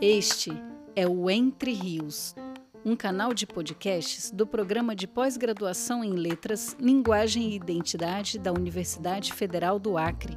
[0.00, 0.50] Este
[0.96, 2.34] é o Entre Rios,
[2.84, 9.32] um canal de podcasts do programa de pós-graduação em Letras, Linguagem e Identidade da Universidade
[9.32, 10.36] Federal do Acre.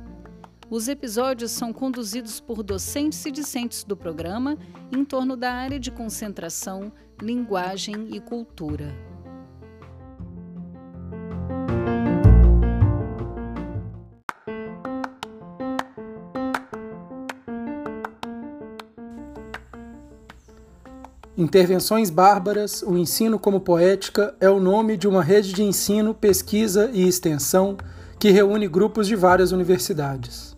[0.70, 4.56] Os episódios são conduzidos por docentes e discentes do programa
[4.96, 9.05] em torno da área de concentração, linguagem e cultura.
[21.46, 26.90] Intervenções Bárbaras, o ensino como poética é o nome de uma rede de ensino, pesquisa
[26.92, 27.78] e extensão
[28.20, 30.58] que reúne grupos de várias universidades.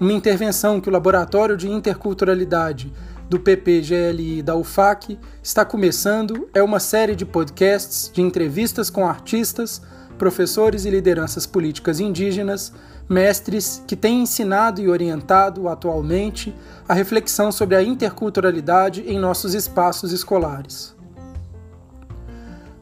[0.00, 2.92] Uma intervenção que o Laboratório de Interculturalidade
[3.30, 9.80] do PPGLI da UFAC está começando é uma série de podcasts de entrevistas com artistas,
[10.18, 12.72] professores e lideranças políticas indígenas
[13.08, 16.54] mestres que têm ensinado e orientado atualmente
[16.88, 20.94] a reflexão sobre a interculturalidade em nossos espaços escolares.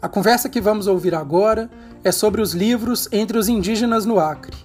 [0.01, 1.71] A conversa que vamos ouvir agora
[2.03, 4.57] é sobre os livros entre os indígenas no Acre.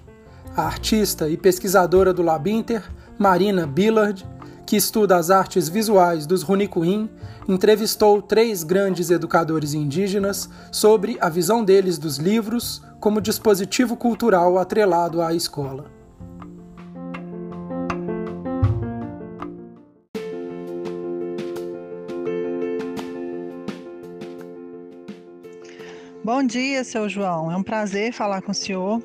[0.56, 2.82] A artista e pesquisadora do Labinter,
[3.18, 4.26] Marina Billard,
[4.70, 7.10] que estuda as artes visuais dos Runicuim,
[7.48, 15.20] entrevistou três grandes educadores indígenas sobre a visão deles dos livros, como dispositivo cultural atrelado
[15.20, 15.90] à escola.
[26.22, 27.50] Bom dia, seu João.
[27.50, 29.02] É um prazer falar com o senhor.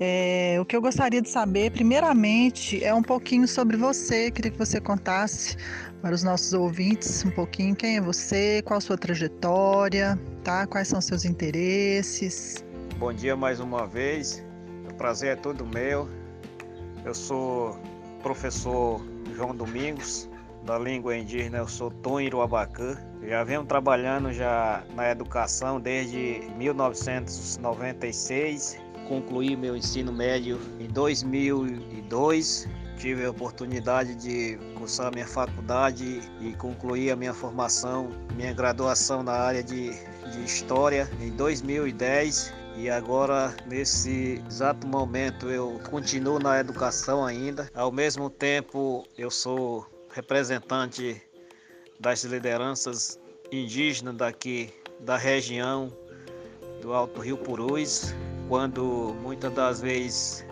[0.00, 4.30] É, o que eu gostaria de saber, primeiramente, é um pouquinho sobre você.
[4.30, 5.56] Queria que você contasse
[6.00, 10.68] para os nossos ouvintes um pouquinho quem é você, qual a sua trajetória, tá?
[10.68, 12.64] Quais são seus interesses.
[12.96, 14.44] Bom dia mais uma vez.
[14.88, 16.08] O prazer é todo meu.
[17.04, 17.76] Eu sou
[18.22, 20.30] professor João Domingos,
[20.64, 22.96] da língua indígena, eu sou Tom Iruabacã.
[23.26, 28.86] Já venho trabalhando já na educação desde 1996.
[29.08, 32.68] Concluí meu ensino médio em 2002.
[32.98, 39.32] Tive a oportunidade de cursar minha faculdade e concluir a minha formação, minha graduação na
[39.32, 39.90] área de,
[40.30, 47.68] de História em 2010 e agora, nesse exato momento, eu continuo na educação ainda.
[47.74, 51.20] Ao mesmo tempo, eu sou representante
[51.98, 53.18] das lideranças
[53.50, 55.92] indígenas daqui da região
[56.80, 58.14] do Alto Rio Purus,
[58.48, 60.44] quando muitas das vezes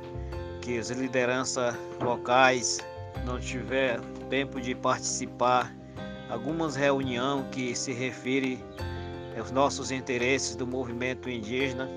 [0.61, 2.79] que as lideranças locais
[3.25, 5.75] não tiver tempo de participar
[6.29, 8.63] algumas reuniões que se refere
[9.39, 11.89] aos nossos interesses do movimento indígena,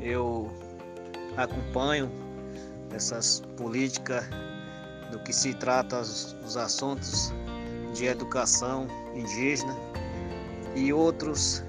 [0.00, 0.50] eu
[1.36, 2.10] acompanho
[2.94, 4.24] essas políticas
[5.10, 7.32] do que se trata os assuntos
[7.92, 9.76] de educação indígena
[10.74, 11.62] e outros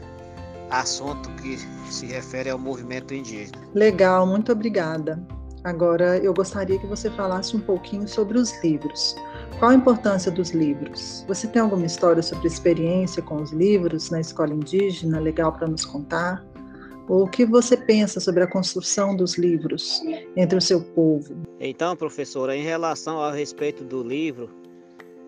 [0.70, 1.58] assuntos que
[1.92, 3.58] se referem ao movimento indígena.
[3.74, 5.22] Legal, muito obrigada.
[5.64, 9.16] Agora eu gostaria que você falasse um pouquinho sobre os livros.
[9.58, 11.26] Qual a importância dos livros?
[11.28, 15.84] Você tem alguma história sobre experiência com os livros na escola indígena legal para nos
[15.84, 16.46] contar?
[17.08, 20.02] O que você pensa sobre a construção dos livros
[20.36, 21.36] entre o seu povo?
[21.60, 24.50] Então, professora, em relação a respeito do livro,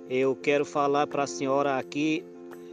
[0.09, 2.23] eu quero falar para a senhora aqui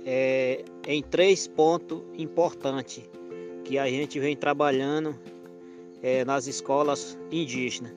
[0.05, 3.09] é, em três pontos importantes
[3.65, 5.19] que a gente vem trabalhando
[6.03, 7.93] é, nas escolas indígenas.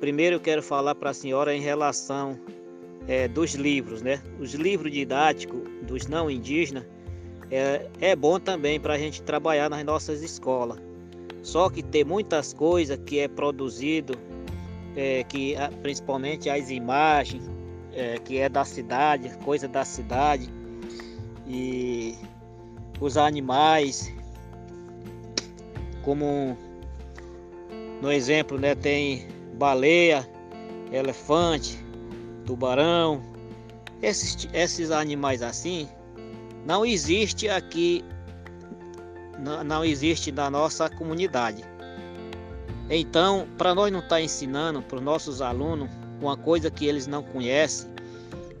[0.00, 2.38] Primeiro, eu quero falar para a senhora em relação
[3.06, 4.20] é, dos livros, né?
[4.40, 6.84] Os livros didáticos dos não indígenas
[7.50, 10.78] é, é bom também para a gente trabalhar nas nossas escolas.
[11.42, 14.18] Só que tem muitas coisas que é produzido,
[14.96, 17.48] é, que principalmente as imagens,
[17.92, 20.48] é, que é da cidade, coisa da cidade,
[21.46, 22.16] e
[23.00, 24.12] os animais,
[26.02, 26.56] como
[28.00, 30.28] no exemplo, né, tem baleia,
[30.92, 31.78] elefante,
[32.46, 33.22] tubarão,
[34.02, 35.88] esses, esses animais assim,
[36.66, 38.04] não existe aqui,
[39.38, 41.64] não, não existe na nossa comunidade.
[42.90, 45.88] Então, para nós não estar tá ensinando para os nossos alunos
[46.20, 47.90] uma coisa que eles não conhecem,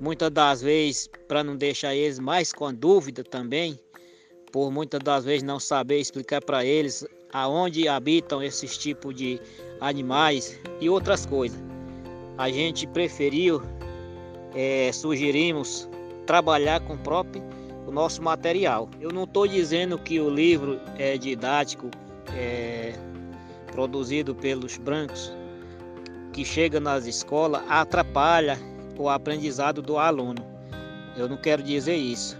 [0.04, 3.80] muitas das vezes para não deixar eles mais com dúvida também,
[4.52, 9.40] por muitas das vezes não saber explicar para eles aonde habitam esses tipos de
[9.80, 11.58] animais e outras coisas.
[12.36, 13.62] A gente preferiu,
[14.54, 15.88] é, sugerimos
[16.26, 17.42] trabalhar com o próprio
[17.86, 18.90] o nosso material.
[19.00, 21.90] Eu não estou dizendo que o livro é didático
[22.36, 22.92] é,
[23.72, 25.32] produzido pelos brancos
[26.34, 28.58] que chega nas escolas atrapalha
[28.98, 30.44] o aprendizado do aluno.
[31.16, 32.38] Eu não quero dizer isso.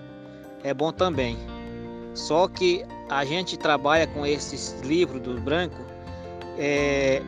[0.62, 1.36] É bom também.
[2.14, 5.76] Só que a gente trabalha com esses livros do branco
[6.58, 7.22] é,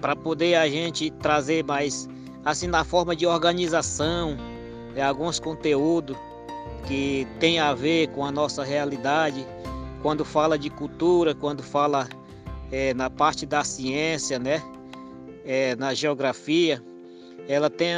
[0.00, 2.08] para poder a gente trazer mais
[2.44, 4.36] assim na forma de organização,
[4.94, 6.16] é, alguns conteúdos
[6.86, 9.44] que tem a ver com a nossa realidade,
[10.00, 12.08] quando fala de cultura, quando fala
[12.70, 14.62] é, na parte da ciência, né?
[15.46, 16.82] é, na geografia,
[17.48, 17.94] ela tem,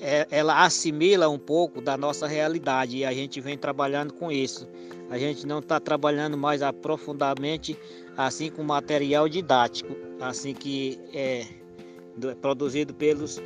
[0.00, 4.68] é, ela assimila um pouco da nossa realidade e a gente vem trabalhando com isso.
[5.10, 7.78] A gente não está trabalhando mais aprofundadamente
[8.16, 11.44] assim com material didático, assim que é
[12.40, 13.40] produzido pelos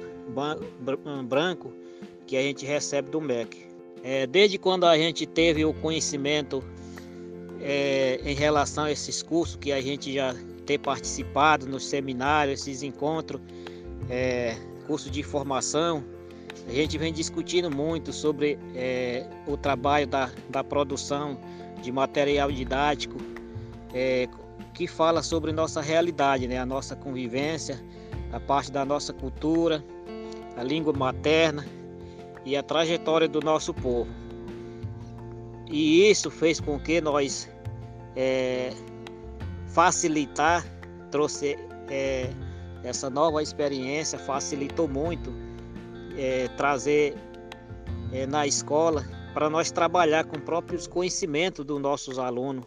[1.24, 1.72] branco
[2.26, 3.66] que a gente recebe do MEC.
[4.02, 6.62] É, desde quando a gente teve o conhecimento
[7.60, 10.34] é, em relação a esses cursos que a gente já
[10.64, 13.40] ter participado nos seminários, esses encontros,
[14.08, 14.56] é,
[14.90, 16.02] curso de formação,
[16.66, 21.38] a gente vem discutindo muito sobre é, o trabalho da, da produção
[21.80, 23.16] de material didático,
[23.94, 24.28] é,
[24.74, 26.58] que fala sobre nossa realidade, né?
[26.58, 27.80] a nossa convivência,
[28.32, 29.84] a parte da nossa cultura,
[30.56, 31.64] a língua materna
[32.44, 34.10] e a trajetória do nosso povo.
[35.70, 37.48] E isso fez com que nós
[38.16, 38.72] é,
[39.68, 40.66] facilitar,
[41.12, 41.56] trouxe
[41.88, 42.28] é,
[42.82, 45.32] essa nova experiência, facilitou muito
[46.16, 47.14] é, trazer
[48.12, 52.64] é, na escola para nós trabalhar com próprios conhecimentos dos nossos alunos,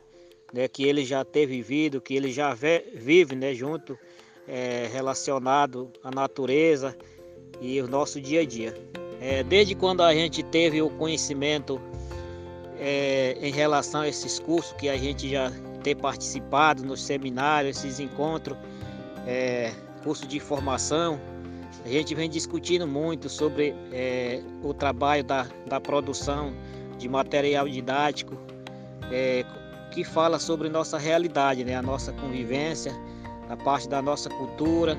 [0.54, 2.56] né, que ele já tem vivido, que ele já
[2.96, 3.98] vive né, junto,
[4.48, 6.96] é, relacionado à natureza
[7.62, 8.74] e o nosso dia a dia.
[9.20, 11.82] É, desde quando a gente teve o conhecimento
[12.78, 15.52] é, em relação a esses cursos que a gente já
[15.82, 18.58] ter participado nos seminários, esses encontros,
[19.26, 19.72] é,
[20.04, 21.20] curso de formação.
[21.86, 26.54] A gente vem discutindo muito sobre é, o trabalho da, da produção
[26.98, 28.38] de material didático,
[29.12, 29.44] é,
[29.92, 31.76] que fala sobre nossa realidade, né?
[31.76, 32.94] a nossa convivência,
[33.50, 34.98] a parte da nossa cultura,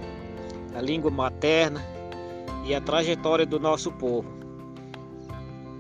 [0.75, 1.83] a língua materna
[2.65, 4.29] e a trajetória do nosso povo.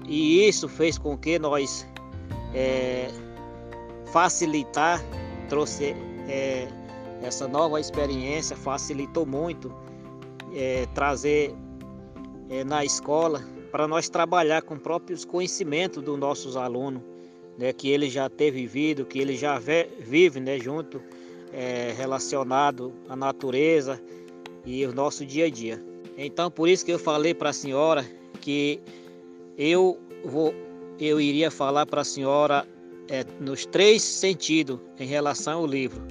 [0.07, 1.87] E isso fez com que nós
[2.55, 3.09] é,
[4.07, 5.03] facilitar,
[5.49, 5.95] trouxe
[6.29, 6.69] é,
[7.23, 9.75] essa nova experiência, facilitou muito
[10.55, 11.55] é, trazer
[12.49, 17.03] é, na escola para nós trabalhar com próprios conhecimentos dos nossos alunos,
[17.59, 21.03] né, que ele já tem vivido, que ele já vive né, junto,
[21.53, 24.01] é, relacionado à natureza
[24.65, 25.83] e o nosso dia a dia.
[26.17, 28.05] Então, por isso que eu falei para a senhora
[28.41, 28.81] que
[29.59, 30.55] eu vou,
[30.99, 32.67] eu iria falar para a senhora
[33.09, 36.03] é, nos três sentidos em relação ao livro.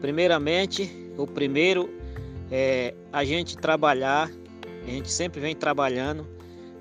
[0.00, 1.88] Primeiramente, o primeiro
[2.50, 4.30] é a gente trabalhar,
[4.86, 6.26] a gente sempre vem trabalhando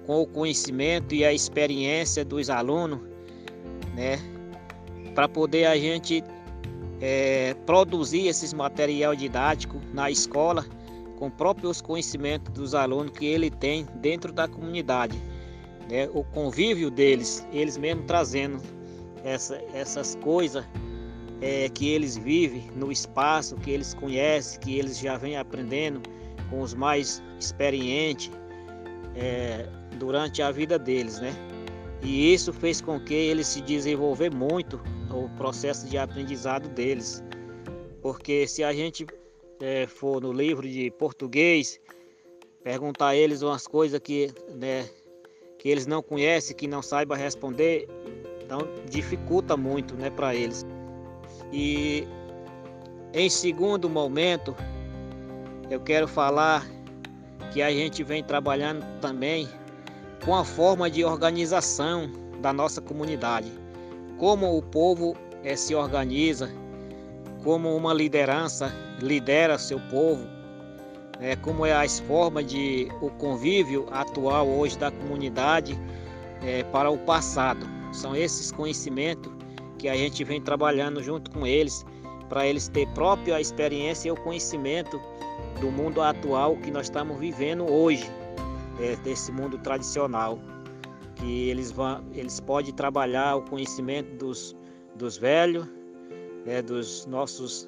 [0.05, 2.99] com o conhecimento e a experiência dos alunos,
[3.95, 4.17] né,
[5.13, 6.23] para poder a gente
[7.01, 10.65] é, produzir esses material didático na escola
[11.17, 15.19] com próprios conhecimentos dos alunos que ele tem dentro da comunidade,
[15.89, 18.61] né, o convívio deles, eles mesmo trazendo
[19.23, 20.63] essa, essas coisas
[21.41, 26.01] é, que eles vivem no espaço, que eles conhecem, que eles já vêm aprendendo
[26.49, 28.31] com os mais experientes
[29.15, 31.33] é, durante a vida deles, né?
[32.01, 34.79] E isso fez com que eles se desenvolver muito
[35.11, 37.23] o processo de aprendizado deles,
[38.01, 39.05] porque se a gente
[39.59, 41.79] é, for no livro de português
[42.63, 44.87] perguntar a eles umas coisas que, né,
[45.57, 47.87] que eles não conhecem, que não saibam responder,
[48.43, 48.59] então
[48.89, 50.65] dificulta muito né, para eles.
[51.51, 52.07] E
[53.13, 54.55] em segundo momento,
[55.69, 56.65] eu quero falar
[57.51, 59.47] que a gente vem trabalhando também
[60.23, 62.11] com a forma de organização
[62.41, 63.51] da nossa comunidade.
[64.17, 66.49] Como o povo é, se organiza,
[67.43, 70.27] como uma liderança lidera seu povo,
[71.19, 75.79] é, como é as formas de o convívio atual hoje da comunidade
[76.43, 77.65] é, para o passado.
[77.93, 79.31] São esses conhecimentos
[79.77, 81.85] que a gente vem trabalhando junto com eles,
[82.29, 84.99] para eles ter própria experiência e o conhecimento
[85.59, 88.09] do mundo atual que nós estamos vivendo hoje,
[88.79, 90.39] é, desse mundo tradicional.
[91.15, 94.55] Que eles, vão, eles podem trabalhar o conhecimento dos,
[94.95, 95.65] dos velhos,
[96.45, 97.67] né, dos nossos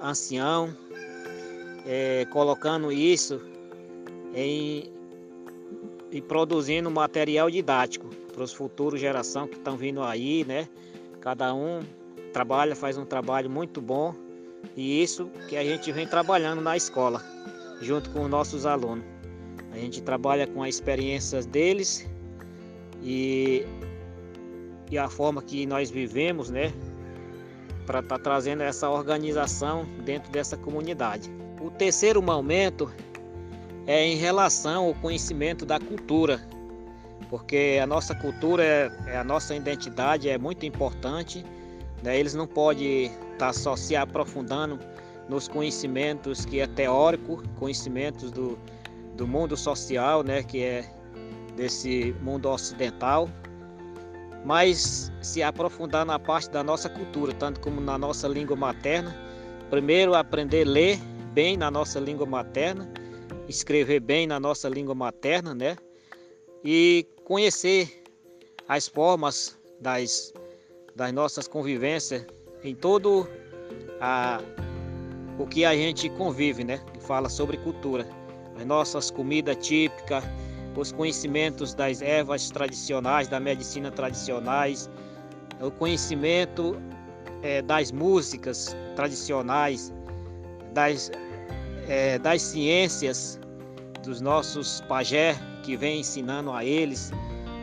[0.00, 0.70] anciãos,
[1.86, 3.40] é, colocando isso
[4.34, 4.90] em,
[6.10, 10.68] e produzindo material didático para os futuros gerações que estão vindo aí, né?
[11.20, 11.80] Cada um
[12.32, 14.14] trabalha, faz um trabalho muito bom
[14.76, 17.22] E isso que a gente vem trabalhando na escola,
[17.80, 19.04] junto com os nossos alunos.
[19.72, 22.08] A gente trabalha com as experiências deles
[23.02, 23.64] e,
[24.90, 26.72] e a forma que nós vivemos, né?
[27.86, 31.30] Para estar tá trazendo essa organização dentro dessa comunidade.
[31.60, 32.90] O terceiro momento
[33.86, 36.40] é em relação ao conhecimento da cultura,
[37.30, 41.46] porque a nossa cultura, é, é a nossa identidade é muito importante.
[42.02, 42.18] Né?
[42.18, 44.78] Eles não podem estar tá só se aprofundando
[45.28, 48.58] nos conhecimentos que é teórico, conhecimentos do,
[49.16, 50.42] do mundo social, né?
[50.42, 50.92] que é
[51.56, 53.28] desse mundo ocidental,
[54.44, 59.16] mas se aprofundar na parte da nossa cultura, tanto como na nossa língua materna.
[59.68, 60.98] Primeiro, aprender a ler
[61.32, 62.90] bem na nossa língua materna,
[63.48, 65.76] escrever bem na nossa língua materna, né?
[66.64, 68.02] E conhecer
[68.68, 70.34] as formas das,
[70.96, 72.26] das nossas convivências
[72.64, 73.28] em todo
[74.00, 74.40] a,
[75.38, 76.80] o que a gente convive, né?
[76.92, 78.04] Que fala sobre cultura.
[78.58, 80.24] As nossas comidas típicas,
[80.76, 84.90] os conhecimentos das ervas tradicionais, da medicina tradicionais,
[85.60, 86.82] o conhecimento
[87.44, 89.94] é, das músicas tradicionais,
[90.74, 91.12] das,
[91.86, 93.38] é, das ciências
[94.02, 97.12] dos nossos pajé que vem ensinando a eles.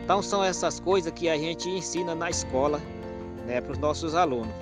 [0.04, 2.80] Então são essas coisas que a gente ensina na escola
[3.46, 4.54] né, para os nossos alunos.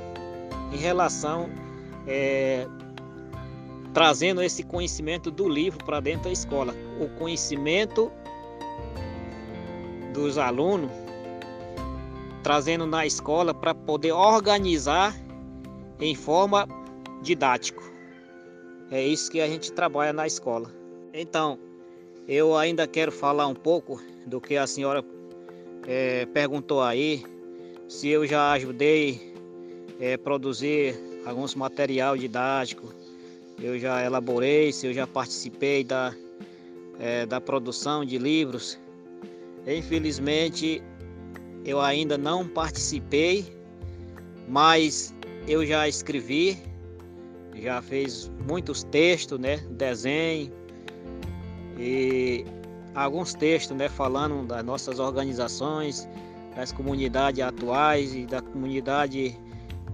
[0.73, 1.49] Em relação
[2.07, 2.67] é,
[3.95, 8.11] trazendo esse conhecimento do livro para dentro da escola, o conhecimento
[10.13, 10.91] dos alunos
[12.43, 15.13] trazendo na escola para poder organizar
[15.99, 16.69] em forma
[17.21, 17.83] didático.
[18.89, 20.71] É isso que a gente trabalha na escola.
[21.13, 21.59] Então,
[22.29, 25.05] eu ainda quero falar um pouco do que a senhora
[25.87, 27.25] é, perguntou aí,
[27.89, 29.33] se eu já ajudei
[30.01, 32.93] a é, produzir alguns material didático,
[33.63, 36.13] eu já elaborei, se eu já participei da,
[36.99, 38.79] é, da produção de livros.
[39.67, 40.83] Infelizmente,
[41.65, 43.47] eu ainda não participei,
[44.49, 45.15] mas
[45.47, 46.59] eu já escrevi,
[47.55, 50.53] já fez muitos textos, né, desenho
[51.77, 52.45] e
[52.95, 56.09] alguns textos, né, falando das nossas organizações,
[56.55, 59.39] das comunidades atuais e da comunidade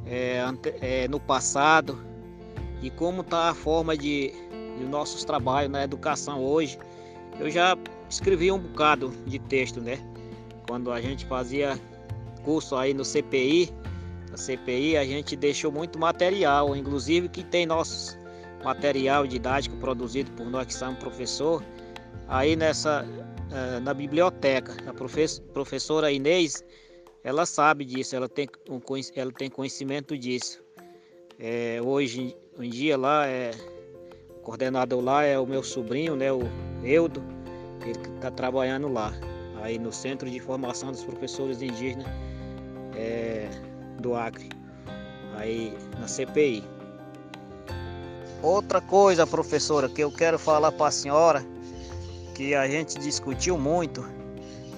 [0.06, 0.42] é,
[0.80, 1.98] é, no passado
[2.80, 4.32] e como está a forma de,
[4.78, 6.78] de nossos trabalhos na educação hoje.
[7.38, 7.76] Eu já
[8.08, 9.98] escrevi um bocado de texto, né?
[10.68, 11.78] Quando a gente fazia
[12.44, 13.72] curso aí no CPI,
[14.32, 18.18] a CPI a gente deixou muito material, inclusive que tem nosso
[18.64, 21.62] material didático produzido por nós que somos professor,
[22.28, 23.04] aí nessa
[23.52, 24.72] eh, na biblioteca.
[24.88, 24.94] A
[25.52, 26.64] professora Inês,
[27.22, 28.80] ela sabe disso, ela tem, um,
[29.14, 30.62] ela tem conhecimento disso.
[31.38, 33.50] É, hoje em dia lá é
[34.30, 36.42] o coordenador lá é o meu sobrinho, né, o
[36.82, 37.22] Eudo.
[37.82, 39.12] Ele está trabalhando lá,
[39.60, 42.06] aí no Centro de Formação dos Professores Indígenas
[42.96, 43.50] é,
[44.00, 44.48] do Acre,
[45.36, 46.64] aí na CPI.
[48.42, 51.44] Outra coisa, professora, que eu quero falar para a senhora,
[52.42, 54.04] que a gente discutiu muito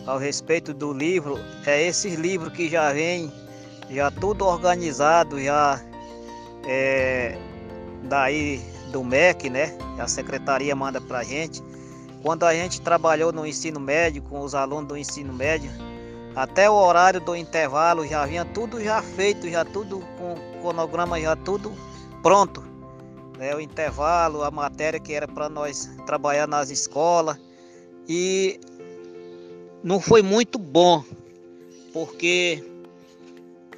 [0.06, 3.32] ao respeito do livro, é esses livros que já vem
[3.88, 5.80] já tudo organizado, já
[6.66, 7.38] é,
[8.02, 8.60] daí
[8.92, 9.78] do MEC, né?
[9.98, 11.62] A secretaria manda para a gente
[12.22, 15.70] quando a gente trabalhou no ensino médio, com os alunos do ensino médio,
[16.36, 21.34] até o horário do intervalo já vinha tudo já feito, já tudo com cronograma já
[21.34, 21.72] tudo
[22.22, 22.62] pronto.
[23.38, 23.54] Né?
[23.54, 27.38] O intervalo, a matéria que era para nós trabalhar nas escolas.
[28.08, 28.58] E
[29.82, 31.04] não foi muito bom,
[31.92, 32.62] porque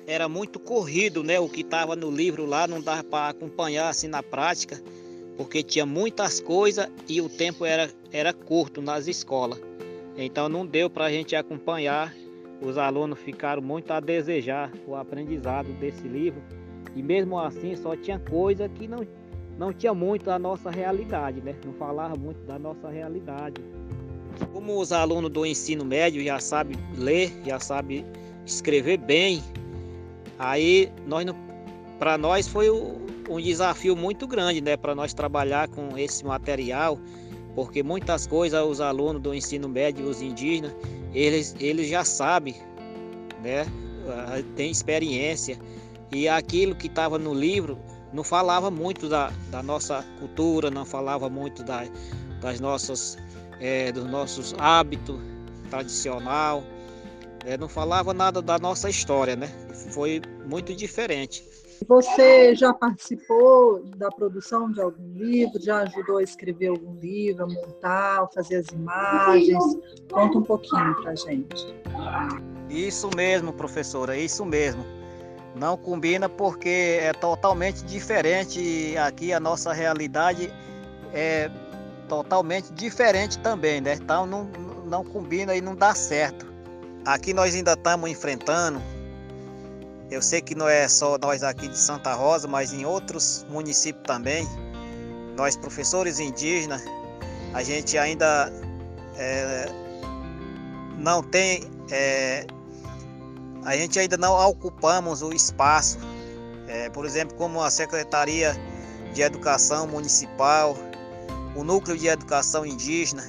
[0.06, 1.38] era muito corrido, né?
[1.38, 4.80] O que estava no livro lá não dava para acompanhar assim na prática
[5.36, 9.60] porque tinha muitas coisas e o tempo era, era curto nas escolas.
[10.16, 12.12] Então não deu para a gente acompanhar.
[12.60, 16.42] Os alunos ficaram muito a desejar o aprendizado desse livro.
[16.94, 19.06] E mesmo assim só tinha coisa que não,
[19.58, 21.54] não tinha muito da nossa realidade, né?
[21.64, 23.60] Não falava muito da nossa realidade.
[24.52, 28.04] Como os alunos do ensino médio já sabem ler, já sabem
[28.44, 29.42] escrever bem,
[30.38, 31.24] aí nós
[31.98, 36.98] para nós foi um desafio muito grande né, para nós trabalhar com esse material,
[37.54, 40.72] porque muitas coisas os alunos do ensino médio, os indígenas,
[41.14, 42.54] eles, eles já sabem,
[43.42, 43.66] né,
[44.08, 45.58] ah, tem experiência,
[46.12, 47.78] e aquilo que estava no livro
[48.12, 51.84] não falava muito da, da nossa cultura, não falava muito da,
[52.40, 53.18] das nossas,
[53.60, 55.18] é, dos nossos hábitos
[55.70, 56.62] tradicional,
[57.44, 59.48] é, não falava nada da nossa história, né?
[59.92, 61.44] Foi muito diferente.
[61.86, 65.60] Você já participou da produção de algum livro?
[65.62, 69.62] Já ajudou a escrever algum livro, a montar, a fazer as imagens?
[70.10, 71.74] Conta um pouquinho para gente.
[72.70, 74.84] Isso mesmo, professora, isso mesmo.
[75.54, 80.52] Não combina porque é totalmente diferente aqui a nossa realidade
[81.12, 81.50] é
[82.08, 83.94] totalmente diferente também, né?
[83.94, 84.44] Então não,
[84.86, 86.46] não combina e não dá certo.
[87.04, 88.80] Aqui nós ainda estamos enfrentando
[90.10, 94.04] eu sei que não é só nós aqui de Santa Rosa, mas em outros municípios
[94.06, 94.46] também.
[95.36, 96.82] Nós, professores indígenas,
[97.52, 98.50] a gente ainda
[99.16, 99.66] é,
[100.96, 101.64] não tem.
[101.90, 102.46] É,
[103.64, 105.98] a gente ainda não ocupamos o espaço.
[106.68, 108.56] É, por exemplo, como a Secretaria
[109.12, 110.76] de Educação Municipal,
[111.56, 113.24] o Núcleo de Educação Indígena,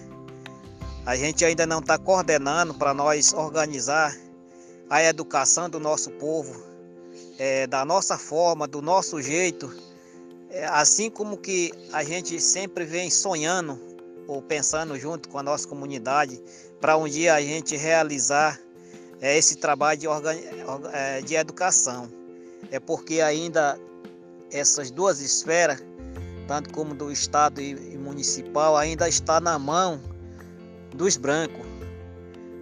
[1.06, 4.16] a gente ainda não está coordenando para nós organizar
[4.90, 6.68] a educação do nosso povo
[7.38, 9.74] é, da nossa forma, do nosso jeito,
[10.50, 13.80] é, assim como que a gente sempre vem sonhando
[14.28, 16.42] ou pensando junto com a nossa comunidade
[16.82, 18.60] para um dia a gente realizar
[19.22, 20.08] é, esse trabalho de,
[20.94, 22.10] é, de educação.
[22.72, 23.80] É porque ainda
[24.52, 25.82] essas duas esferas,
[26.48, 30.02] tanto como do Estado e, municipal, ainda está na mão
[30.94, 31.66] dos brancos.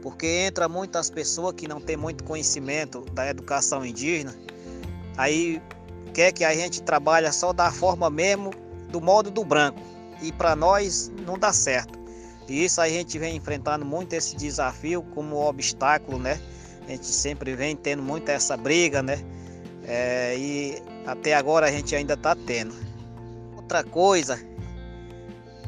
[0.02, 4.36] Porque entra muitas pessoas que não têm muito conhecimento da educação indígena
[5.18, 5.62] Aí
[6.14, 8.52] quer que a gente trabalhe só da forma mesmo,
[8.90, 9.80] do modo do branco.
[10.22, 11.98] E para nós não dá certo.
[12.48, 16.40] E isso a gente vem enfrentando muito esse desafio como obstáculo, né?
[16.88, 19.20] A gente sempre vem tendo muito essa briga, né?
[19.88, 22.76] É, e até agora a gente ainda está tendo.
[23.66, 24.40] Outra coisa,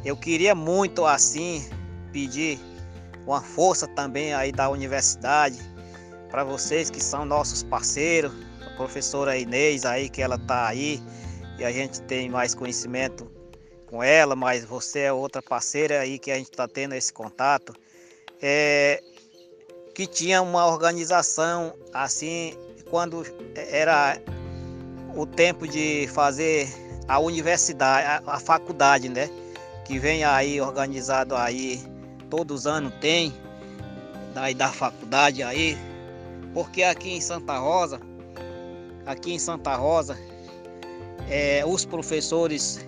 [0.05, 1.67] eu queria muito assim
[2.13, 2.59] pedir
[3.25, 5.57] uma força também aí da universidade
[6.29, 8.31] para vocês que são nossos parceiros,
[8.75, 11.01] professora Inês aí, que ela tá aí
[11.57, 13.31] e a gente tem mais conhecimento
[13.87, 17.73] com ela, mas você é outra parceira aí que a gente está tendo esse contato.
[18.39, 19.01] É,
[19.95, 22.53] que tinha uma organização assim,
[22.91, 24.21] quando era
[25.15, 29.29] o tempo de fazer a universidade, a, a faculdade, né?
[29.85, 31.81] Que vem aí organizado aí,
[32.29, 33.33] todos os anos tem,
[34.33, 35.77] daí da faculdade aí,
[36.53, 37.99] porque aqui em Santa Rosa
[39.07, 40.19] aqui em Santa Rosa,
[41.29, 42.85] é, os professores,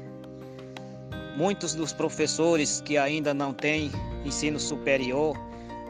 [1.38, 3.89] muitos dos professores que ainda não têm
[4.25, 5.36] ensino superior,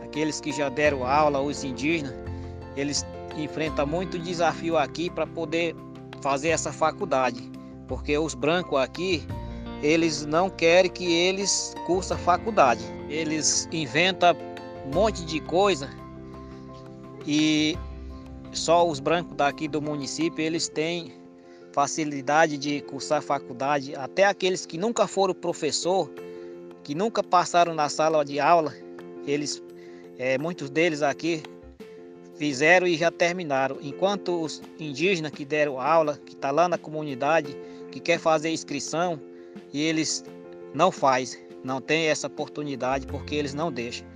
[0.04, 2.14] aqueles que já deram aula, os indígenas,
[2.78, 5.76] eles enfrentam muito desafio aqui para poder
[6.22, 7.42] fazer essa faculdade,
[7.90, 9.28] porque os brancos aqui,
[9.82, 12.84] eles não querem que eles cursem faculdade.
[13.10, 14.38] Eles inventam
[14.86, 15.90] um monte de coisa
[17.26, 17.76] e
[18.54, 21.12] só os brancos daqui do município eles têm
[21.72, 26.10] facilidade de cursar faculdade, até aqueles que nunca foram professor,
[26.84, 28.74] que nunca passaram na sala de aula,
[29.26, 29.62] eles,
[30.18, 31.44] é, muitos deles aqui
[32.36, 33.78] fizeram e já terminaram.
[33.82, 37.56] Enquanto os indígenas que deram aula, que está lá na comunidade,
[37.92, 39.20] que quer fazer inscrição,
[39.74, 40.24] e eles
[40.74, 44.08] não faz, não tem essa oportunidade porque eles não deixam.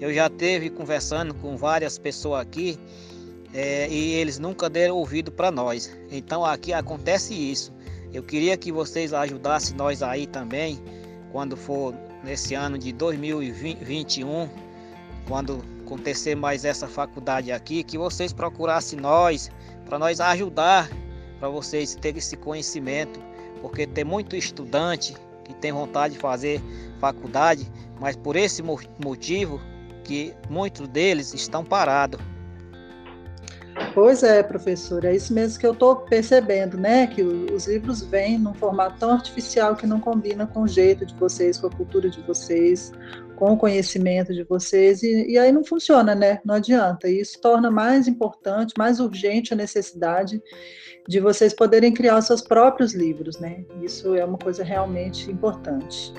[0.00, 2.78] Eu já teve conversando com várias pessoas aqui
[3.52, 5.96] é, e eles nunca deram ouvido para nós.
[6.10, 7.72] Então aqui acontece isso.
[8.12, 10.78] Eu queria que vocês ajudassem nós aí também,
[11.32, 14.48] quando for nesse ano de 2021,
[15.26, 19.50] quando acontecer mais essa faculdade aqui, que vocês procurassem nós,
[19.84, 20.88] para nós ajudar,
[21.38, 23.20] para vocês terem esse conhecimento,
[23.60, 26.60] porque tem muito estudante que tem vontade de fazer
[26.98, 27.70] faculdade,
[28.00, 29.60] mas por esse motivo
[30.02, 32.20] que muitos deles estão parados.
[33.92, 37.08] Pois é, professor, é isso mesmo que eu estou percebendo, né?
[37.08, 41.14] Que os livros vêm num formato tão artificial que não combina com o jeito de
[41.14, 42.92] vocês, com a cultura de vocês,
[43.34, 46.40] com o conhecimento de vocês, e, e aí não funciona, né?
[46.44, 47.08] Não adianta.
[47.08, 50.40] E isso torna mais importante, mais urgente a necessidade
[51.06, 53.64] de vocês poderem criar seus próprios livros, né?
[53.82, 56.12] Isso é uma coisa realmente importante.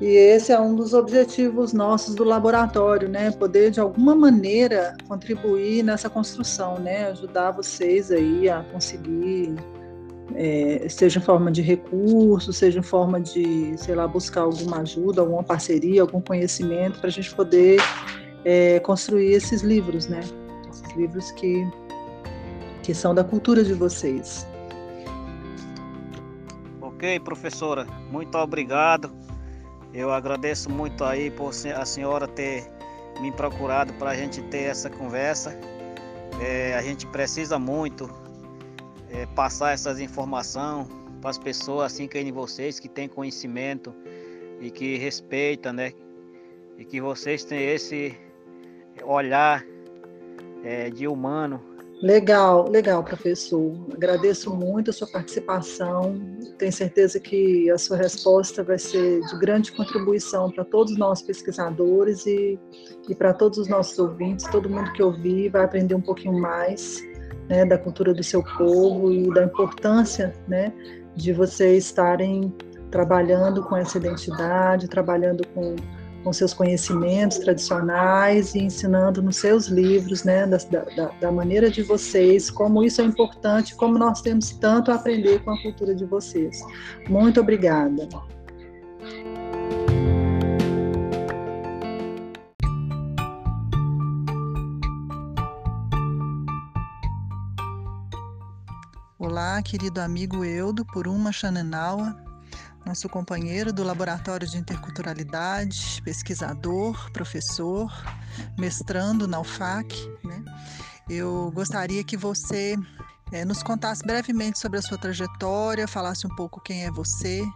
[0.00, 3.32] E esse é um dos objetivos nossos do laboratório, né?
[3.32, 7.06] Poder de alguma maneira contribuir nessa construção, né?
[7.06, 9.56] Ajudar vocês aí a conseguir,
[10.36, 15.20] é, seja em forma de recurso, seja em forma de, sei lá, buscar alguma ajuda,
[15.20, 17.80] alguma parceria, algum conhecimento para a gente poder
[18.44, 20.20] é, construir esses livros, né?
[20.70, 21.66] Esses livros que
[22.88, 24.46] que são da cultura de vocês.
[26.80, 29.12] Ok, professora, muito obrigado.
[29.92, 32.66] Eu agradeço muito aí por a senhora ter
[33.20, 35.54] me procurado para a gente ter essa conversa.
[36.40, 38.08] É, a gente precisa muito
[39.10, 40.86] é, passar essas informações
[41.20, 43.94] para as pessoas assim que vocês que têm conhecimento
[44.62, 45.92] e que respeitam, né?
[46.78, 48.16] E que vocês têm esse
[49.04, 49.62] olhar
[50.64, 51.67] é, de humano
[52.00, 53.74] Legal, legal, professor.
[53.92, 56.14] Agradeço muito a sua participação.
[56.56, 62.24] Tenho certeza que a sua resposta vai ser de grande contribuição para todos nós pesquisadores
[62.24, 62.56] e,
[63.08, 64.46] e para todos os nossos ouvintes.
[64.46, 67.02] Todo mundo que ouvir vai aprender um pouquinho mais
[67.48, 70.72] né, da cultura do seu povo e da importância né,
[71.16, 72.54] de vocês estarem
[72.92, 75.74] trabalhando com essa identidade, trabalhando com
[76.22, 81.82] com seus conhecimentos tradicionais e ensinando nos seus livros, né, da, da, da, maneira de
[81.82, 86.04] vocês, como isso é importante, como nós temos tanto a aprender com a cultura de
[86.04, 86.60] vocês.
[87.08, 88.08] Muito obrigada.
[99.18, 102.27] Olá, querido amigo Eudo, por uma Xanenaua,
[102.84, 107.92] nosso companheiro do Laboratório de Interculturalidade, pesquisador, professor,
[108.58, 109.94] mestrando na UFAC.
[110.24, 110.44] Né?
[111.08, 112.76] Eu gostaria que você
[113.32, 117.46] é, nos contasse brevemente sobre a sua trajetória, falasse um pouco quem é você.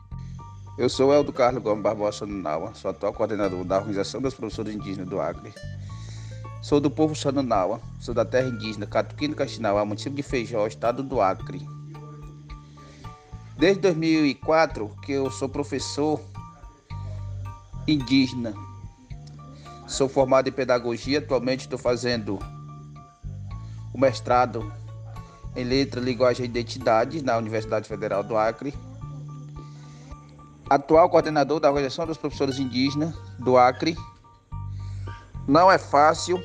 [0.78, 5.08] Eu sou Eldo Carlos Gomes Barbosa Naua, sou atual coordenador da Organização dos Professores Indígenas
[5.08, 5.52] do Acre.
[6.62, 11.20] Sou do povo Xananaua, sou da terra indígena Catuquino Caxinauá, município de Feijó, estado do
[11.20, 11.66] Acre.
[13.62, 16.20] Desde 2004 que eu sou professor
[17.86, 18.52] indígena.
[19.86, 22.40] Sou formado em pedagogia, atualmente estou fazendo
[23.94, 24.72] o mestrado
[25.54, 28.74] em letra, linguagem e identidade na Universidade Federal do Acre.
[30.68, 33.96] Atual coordenador da Organização dos Professores Indígenas do Acre.
[35.46, 36.42] Não é fácil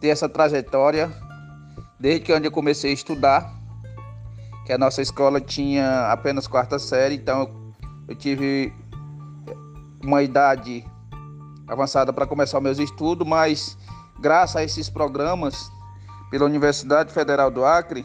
[0.00, 1.12] ter essa trajetória
[2.00, 3.61] desde que eu comecei a estudar
[4.64, 7.50] que a nossa escola tinha apenas quarta série, então
[8.08, 8.72] eu tive
[10.02, 10.84] uma idade
[11.66, 13.76] avançada para começar meus estudos, mas
[14.20, 15.70] graças a esses programas
[16.30, 18.04] pela Universidade Federal do Acre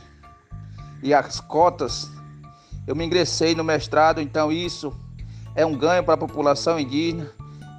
[1.03, 2.09] e as cotas,
[2.85, 4.93] eu me ingressei no mestrado, então isso
[5.55, 7.31] é um ganho para a população indígena,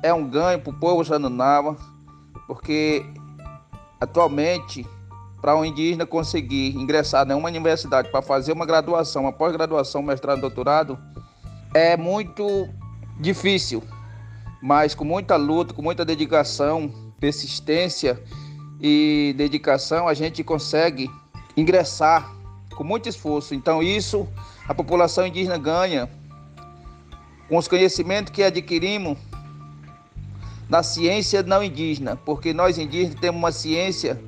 [0.03, 1.77] é um ganho para o povo Janunava,
[2.47, 3.05] porque
[4.01, 4.87] atualmente
[5.40, 10.40] para um indígena conseguir ingressar em uma universidade para fazer uma graduação, uma pós-graduação, mestrado,
[10.40, 10.98] doutorado,
[11.72, 12.68] é muito
[13.20, 13.83] difícil,
[14.61, 18.20] mas com muita luta, com muita dedicação, persistência
[18.81, 21.11] e dedicação, a gente consegue
[21.57, 22.33] ingressar
[22.74, 23.55] com muito esforço.
[23.55, 24.27] Então, isso
[24.68, 26.09] a população indígena ganha
[27.48, 29.16] com os conhecimentos que adquirimos
[30.68, 34.20] na ciência não indígena, porque nós indígenas temos uma ciência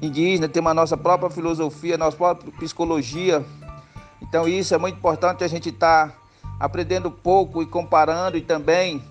[0.00, 3.44] indígena, temos a nossa própria filosofia, nossa própria psicologia.
[4.22, 6.14] Então isso é muito importante a gente estar tá
[6.58, 9.02] aprendendo pouco e comparando e também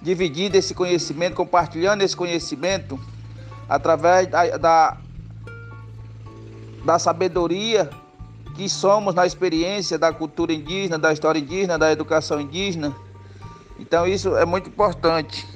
[0.00, 2.98] dividindo esse conhecimento, compartilhando esse conhecimento
[3.68, 4.96] através da, da,
[6.84, 7.90] da sabedoria
[8.54, 12.94] que somos na experiência da cultura indígena, da história indígena, da educação indígena.
[13.78, 15.46] Então isso é muito importante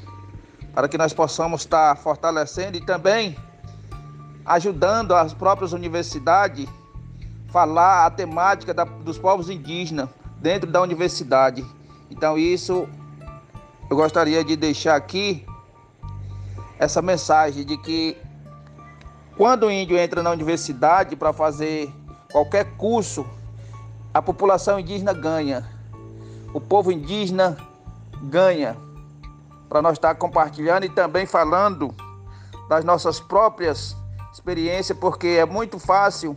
[0.75, 3.37] para que nós possamos estar fortalecendo e também
[4.45, 6.69] ajudando as próprias universidades
[7.49, 11.65] falar a temática da, dos povos indígenas dentro da universidade.
[12.11, 12.89] Então isso
[13.89, 15.47] eu gostaria de deixar aqui
[16.79, 18.17] essa mensagem de que
[19.37, 21.93] quando o índio entra na universidade para fazer
[22.31, 23.27] qualquer curso,
[24.13, 25.69] a população indígena ganha.
[26.53, 27.57] O povo indígena
[28.23, 28.77] ganha.
[29.69, 31.93] Para nós estar compartilhando e também falando
[32.69, 33.97] das nossas próprias
[34.45, 36.37] experiência, porque é muito fácil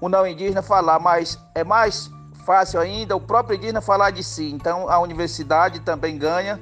[0.00, 2.10] o não indígena falar, mas é mais
[2.44, 4.50] fácil ainda o próprio indígena falar de si.
[4.50, 6.60] Então a universidade também ganha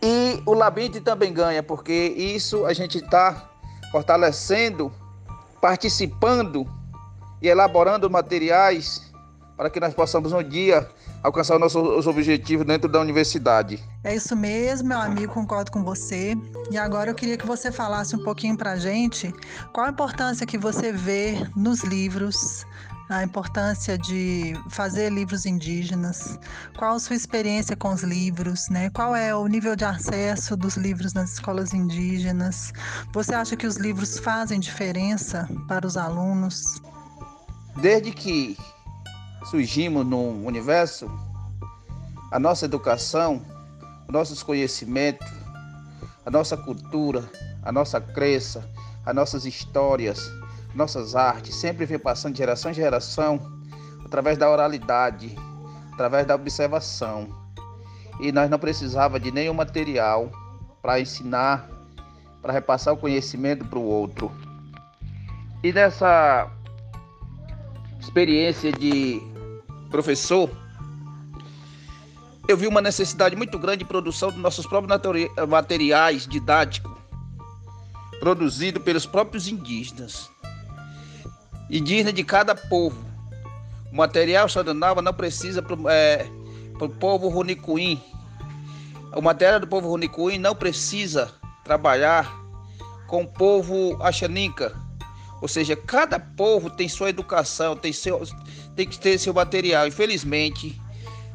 [0.00, 3.50] e o Labinte também ganha, porque isso a gente está
[3.90, 4.92] fortalecendo,
[5.60, 6.64] participando
[7.42, 9.12] e elaborando materiais
[9.56, 10.88] para que nós possamos um dia
[11.22, 13.82] alcançar nossos objetivos dentro da universidade.
[14.02, 16.36] É isso mesmo, meu amigo, concordo com você.
[16.70, 19.32] E agora eu queria que você falasse um pouquinho para a gente
[19.72, 22.66] qual a importância que você vê nos livros,
[23.08, 26.38] a importância de fazer livros indígenas,
[26.76, 28.90] qual a sua experiência com os livros, né?
[28.90, 32.72] Qual é o nível de acesso dos livros nas escolas indígenas?
[33.12, 36.80] Você acha que os livros fazem diferença para os alunos?
[37.76, 38.56] Desde que
[39.44, 41.10] surgimos no universo,
[42.30, 43.42] a nossa educação,
[44.08, 45.26] nossos conhecimentos,
[46.24, 47.28] a nossa cultura,
[47.62, 48.68] a nossa crença,
[49.04, 50.30] as nossas histórias,
[50.74, 53.40] nossas artes, sempre vem passando de geração em geração
[54.04, 55.36] através da oralidade,
[55.92, 57.28] através da observação.
[58.20, 60.30] E nós não precisava de nenhum material
[60.80, 61.68] para ensinar,
[62.40, 64.30] para repassar o conhecimento para o outro.
[65.62, 66.50] E nessa
[68.00, 69.31] experiência de
[69.92, 70.50] professor,
[72.48, 75.00] eu vi uma necessidade muito grande de produção dos nossos próprios
[75.48, 76.90] materiais didáticos,
[78.18, 80.30] produzidos pelos próprios indígenas.
[81.70, 83.04] Indígenas de cada povo.
[83.92, 86.26] O material Xandanava não precisa para é,
[86.80, 88.02] o povo Runicuim.
[89.14, 91.30] O material do povo Runicuim não precisa
[91.64, 92.32] trabalhar
[93.06, 94.74] com o povo Axaninca.
[95.42, 98.22] Ou seja, cada povo tem sua educação, tem, seu,
[98.76, 99.86] tem que ter seu material.
[99.86, 100.80] Infelizmente,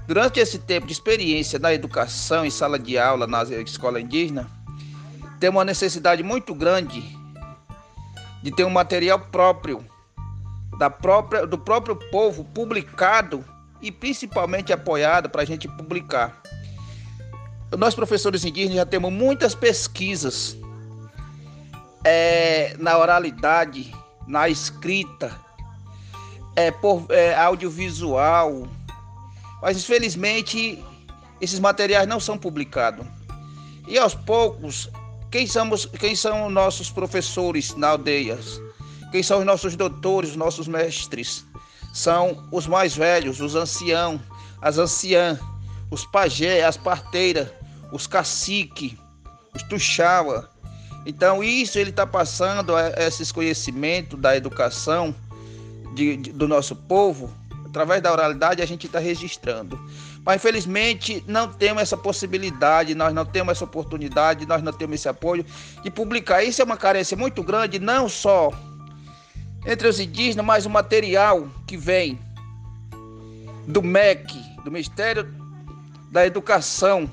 [0.08, 4.50] durante esse tempo de experiência na educação em sala de aula na escola indígena,
[5.40, 7.04] tem uma necessidade muito grande
[8.42, 9.86] de ter um material próprio
[10.78, 13.44] da própria, do próprio povo publicado
[13.82, 16.42] e principalmente apoiado para a gente publicar.
[17.78, 20.58] Nós, professores indígenas, já temos muitas pesquisas
[22.04, 23.94] é, na oralidade,
[24.28, 25.38] na escrita,
[26.58, 28.68] é, por, é, audiovisual,
[29.62, 30.84] mas infelizmente
[31.40, 33.06] esses materiais não são publicados.
[33.88, 34.90] E aos poucos,
[35.30, 38.60] quem, somos, quem são nossos professores na aldeias?
[39.12, 41.46] Quem são os nossos doutores, os nossos mestres?
[41.94, 44.20] São os mais velhos, os anciãos,
[44.60, 45.40] as anciãs,
[45.92, 47.50] os pajé, as parteiras,
[47.92, 48.98] os cacique,
[49.54, 50.50] os tuxaua.
[51.06, 55.16] Então isso ele está passando esses conhecimentos da educação
[55.98, 57.34] de, de, do nosso povo
[57.66, 59.80] através da oralidade a gente está registrando.
[60.24, 65.10] Mas infelizmente não temos essa possibilidade, nós não temos essa oportunidade, nós não temos esse
[65.10, 65.44] apoio
[65.84, 66.44] de publicar.
[66.44, 68.52] Isso é uma carência muito grande, não só
[69.66, 72.20] entre os indígenas, mas o material que vem
[73.68, 74.34] do MEC,
[74.64, 75.28] do Ministério
[76.12, 77.10] da Educação,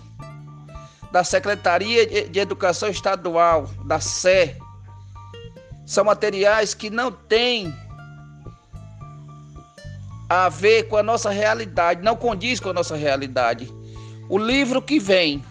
[1.10, 4.56] da Secretaria de Educação Estadual, da SE,
[5.86, 7.74] são materiais que não têm
[10.34, 13.72] a ver com a nossa realidade, não condiz com a nossa realidade.
[14.28, 15.44] O livro que vem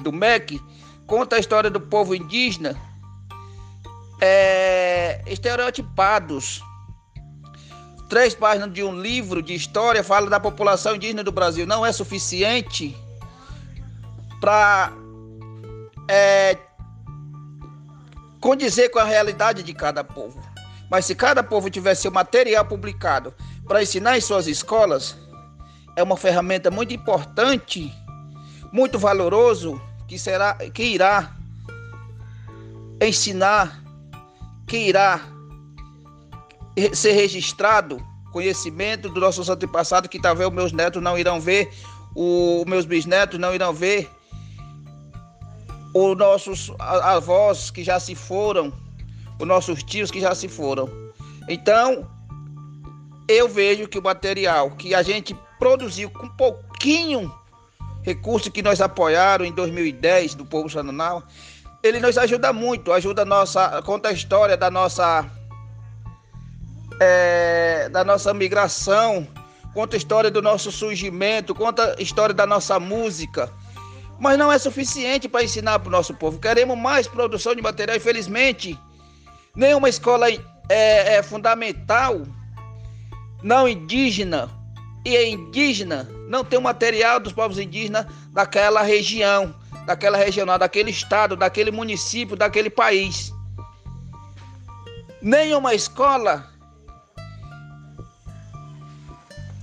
[0.00, 0.60] do MEC
[1.06, 2.76] conta a história do povo indígena
[4.20, 6.62] é, estereotipados.
[8.08, 11.66] Três páginas de um livro de história fala da população indígena do Brasil.
[11.66, 12.96] Não é suficiente
[14.40, 14.92] para
[16.08, 16.56] é,
[18.40, 20.40] condizer com a realidade de cada povo.
[20.90, 23.34] Mas se cada povo tivesse seu material publicado
[23.66, 25.16] para ensinar em suas escolas,
[25.96, 27.92] é uma ferramenta muito importante,
[28.72, 31.36] muito valoroso, que será que irá
[33.00, 33.82] ensinar
[34.66, 35.20] que irá
[36.92, 41.70] ser registrado conhecimento dos nossos antepassados que talvez os meus netos não irão ver,
[42.14, 44.10] os meus bisnetos não irão ver,
[45.94, 48.72] os nossos avós que já se foram,
[49.38, 50.88] os nossos tios que já se foram.
[51.48, 52.08] Então,
[53.28, 57.32] eu vejo que o material que a gente produziu com pouquinho
[58.02, 61.22] recurso que nós apoiaram em 2010 do povo Xananal,
[61.82, 65.26] ele nos ajuda muito, ajuda a nossa, conta a história da nossa
[67.00, 69.26] é, da nossa migração,
[69.74, 73.52] conta a história do nosso surgimento, conta a história da nossa música.
[74.18, 76.40] Mas não é suficiente para ensinar para o nosso povo.
[76.40, 77.96] Queremos mais produção de material.
[77.96, 78.76] Infelizmente,
[79.58, 82.22] nenhuma escola é, é fundamental,
[83.42, 84.48] não indígena,
[85.04, 89.54] e é indígena, não tem o material dos povos indígenas daquela região
[89.88, 93.32] daquela regional, daquele estado, daquele município, daquele país.
[95.22, 96.46] Nenhuma escola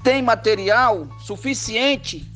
[0.04, 2.28] tem material suficiente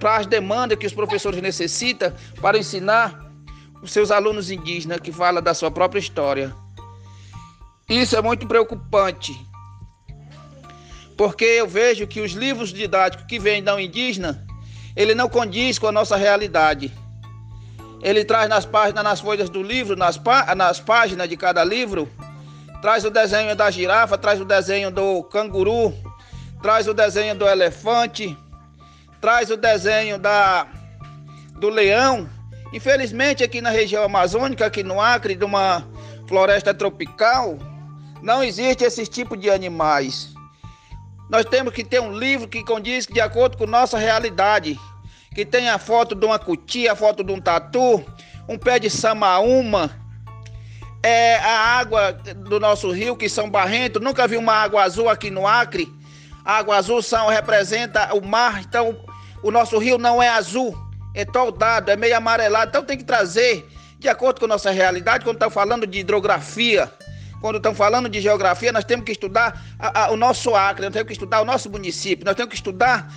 [0.00, 3.30] para as demandas que os professores necessitam para ensinar
[3.82, 6.61] os seus alunos indígenas que falam da sua própria história.
[7.88, 9.38] Isso é muito preocupante,
[11.16, 14.46] porque eu vejo que os livros didáticos que vêm da indígena,
[14.96, 16.92] ele não condiz com a nossa realidade.
[18.02, 22.08] Ele traz nas páginas, nas folhas do livro, nas, pá nas páginas de cada livro,
[22.80, 25.94] traz o desenho da girafa, traz o desenho do canguru,
[26.60, 28.36] traz o desenho do elefante,
[29.20, 30.66] traz o desenho da,
[31.58, 32.28] do leão.
[32.72, 35.86] Infelizmente, aqui na região amazônica, aqui no Acre, de uma
[36.26, 37.58] floresta tropical,
[38.22, 40.32] não existe esse tipo de animais.
[41.28, 44.78] Nós temos que ter um livro que condiz de acordo com nossa realidade
[45.34, 48.04] que tem a foto de uma cutia, foto de um tatu,
[48.48, 49.90] um pé de samaúma,
[51.02, 55.30] é, a água do nosso rio, que são Barrento, nunca vi uma água azul aqui
[55.30, 55.92] no Acre.
[56.44, 58.96] A água azul são, representa o mar, então
[59.42, 60.76] o nosso rio não é azul,
[61.14, 62.68] é toldado, é meio amarelado.
[62.68, 63.66] Então tem que trazer
[63.98, 66.92] de acordo com nossa realidade, quando estamos falando de hidrografia,
[67.42, 70.92] quando estamos falando de geografia, nós temos que estudar a, a, o nosso Acre, nós
[70.92, 73.12] temos que estudar o nosso município, nós temos que estudar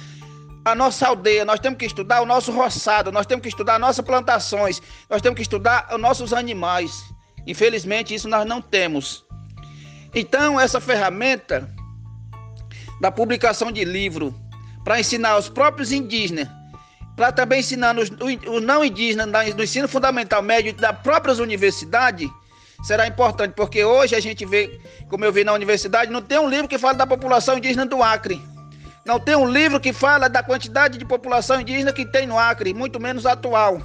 [0.65, 4.03] a nossa aldeia, nós temos que estudar o nosso roçado, nós temos que estudar nossas
[4.03, 6.91] plantações, nós temos que estudar os nossos animais.
[7.45, 9.23] Infelizmente, isso nós não temos.
[10.13, 11.69] Então, essa ferramenta
[12.99, 14.33] da publicação de livro
[14.83, 16.47] para ensinar os próprios indígenas,
[17.15, 22.27] para também ensinar os, os não indígenas no ensino fundamental médio da próprias universidades,
[22.85, 26.47] será importante, porque hoje a gente vê, como eu vi na universidade, não tem um
[26.47, 28.39] livro que fala da população indígena do Acre.
[29.03, 32.75] Não tem um livro que fala da quantidade de população indígena que tem no Acre,
[32.75, 33.81] muito menos atual.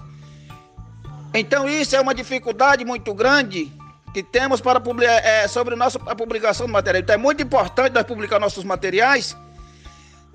[1.32, 3.72] Então isso é uma dificuldade muito grande
[4.12, 7.00] que temos para é, sobre nossa, a publicação do material.
[7.02, 9.34] Então é muito importante nós publicar nossos materiais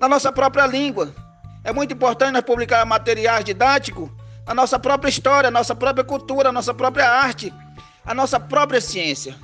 [0.00, 1.14] na nossa própria língua.
[1.62, 4.10] É muito importante nós publicar materiais didáticos
[4.44, 7.52] na nossa própria história, nossa própria cultura, nossa própria arte,
[8.06, 9.36] a nossa própria ciência.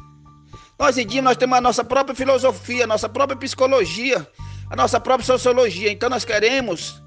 [0.78, 4.26] Nós indígenas nós temos a nossa própria filosofia, a nossa própria psicologia,
[4.70, 5.90] a nossa própria sociologia.
[5.90, 7.02] Então nós queremos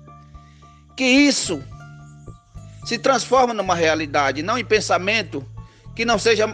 [0.95, 1.63] que isso
[2.85, 5.45] se transforma numa realidade, não em pensamento
[5.95, 6.45] que não seja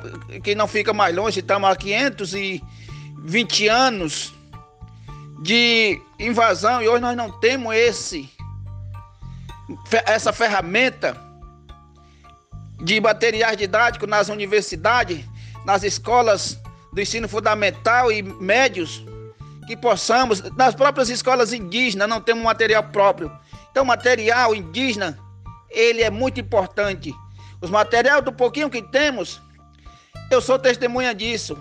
[0.44, 4.34] que não fica mais longe, estamos há 520 anos
[5.42, 8.30] de invasão e hoje nós não temos esse
[10.06, 11.18] essa ferramenta
[12.82, 15.24] de materiais didáticos nas universidades,
[15.65, 16.60] nas escolas
[16.91, 19.06] do ensino fundamental e médios,
[19.67, 23.32] que possamos, nas próprias escolas indígenas, não temos material próprio.
[23.70, 25.17] Então, material indígena
[25.70, 27.13] ele é muito importante.
[27.62, 29.41] Os materiais do pouquinho que temos,
[30.30, 31.58] eu sou testemunha disso.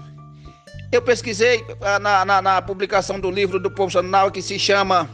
[0.90, 5.08] Eu pesquisei ah, na, na, na publicação do livro do povo Sanunau que se chama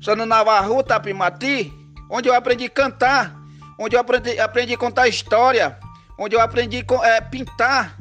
[0.00, 1.72] Sanunavaru Tapimati,
[2.08, 3.34] onde eu aprendi a cantar,
[3.78, 5.78] onde eu aprendi, aprendi a contar história,
[6.18, 7.96] onde eu aprendi a é, pintar,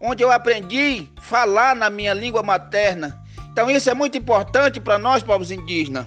[0.00, 3.20] onde eu aprendi a falar na minha língua materna.
[3.50, 6.06] Então isso é muito importante para nós, povos indígenas.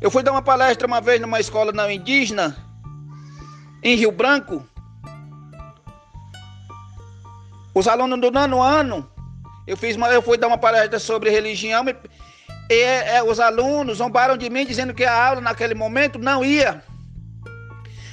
[0.00, 2.56] Eu fui dar uma palestra uma vez numa escola não indígena
[3.82, 4.66] em Rio Branco,
[7.74, 9.08] os alunos do nono ano,
[9.66, 11.96] eu fiz uma, eu fui dar uma palestra sobre religião e,
[12.68, 16.82] e é, os alunos zombaram de mim dizendo que a aula naquele momento não ia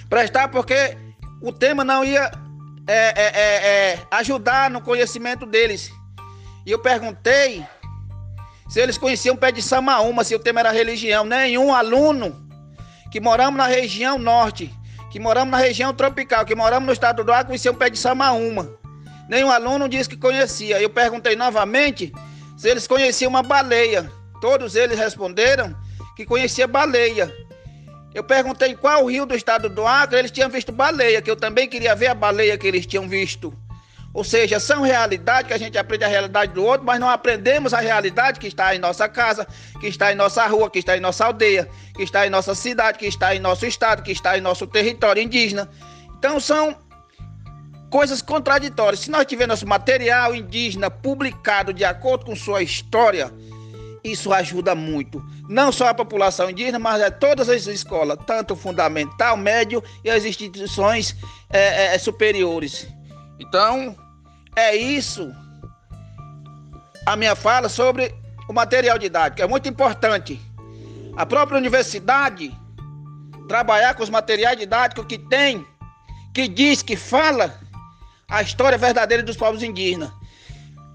[0.10, 0.98] prestar porque
[1.42, 2.32] o tema não ia
[2.88, 5.92] é, é, é, é ajudar no conhecimento deles.
[6.66, 7.66] E eu perguntei
[8.68, 11.24] se eles conheciam o pé de Samaúma, se o tema era religião.
[11.24, 12.50] Nenhum aluno
[13.12, 14.76] que moramos na região norte
[15.10, 17.98] que moramos na região tropical, que moramos no estado do Acre, conhecia um pé de
[17.98, 18.70] samaúma.
[19.28, 20.82] Nenhum aluno disse que conhecia.
[20.82, 22.14] Eu perguntei novamente
[22.58, 24.12] se eles conheciam uma baleia.
[24.40, 25.76] Todos eles responderam
[26.16, 27.32] que conhecia baleia.
[28.14, 31.68] Eu perguntei qual rio do estado do Acre eles tinham visto baleia, que eu também
[31.68, 33.54] queria ver a baleia que eles tinham visto.
[34.12, 37.74] Ou seja, são realidades que a gente aprende a realidade do outro, mas não aprendemos
[37.74, 39.48] a realidade que está em nossa casa,
[39.80, 42.98] que está em nossa rua, que está em nossa aldeia, que está em nossa cidade,
[42.98, 45.70] que está em nosso estado, que está em nosso território indígena.
[46.18, 46.76] Então são
[47.92, 49.02] coisas contraditórias.
[49.02, 53.32] Se nós tivermos material indígena publicado de acordo com sua história,
[54.04, 55.24] isso ajuda muito.
[55.48, 60.26] Não só a população indígena, mas a todas as escolas, tanto fundamental, médio e as
[60.26, 61.16] instituições
[61.50, 62.88] é, é, superiores.
[63.40, 63.96] Então,
[64.56, 65.34] é isso
[67.06, 68.14] a minha fala sobre
[68.48, 69.42] o material didático.
[69.42, 70.40] É muito importante.
[71.16, 72.56] A própria universidade
[73.48, 75.66] trabalhar com os materiais didáticos que tem,
[76.34, 77.60] que diz, que fala
[78.30, 80.12] a história verdadeira dos povos indígenas.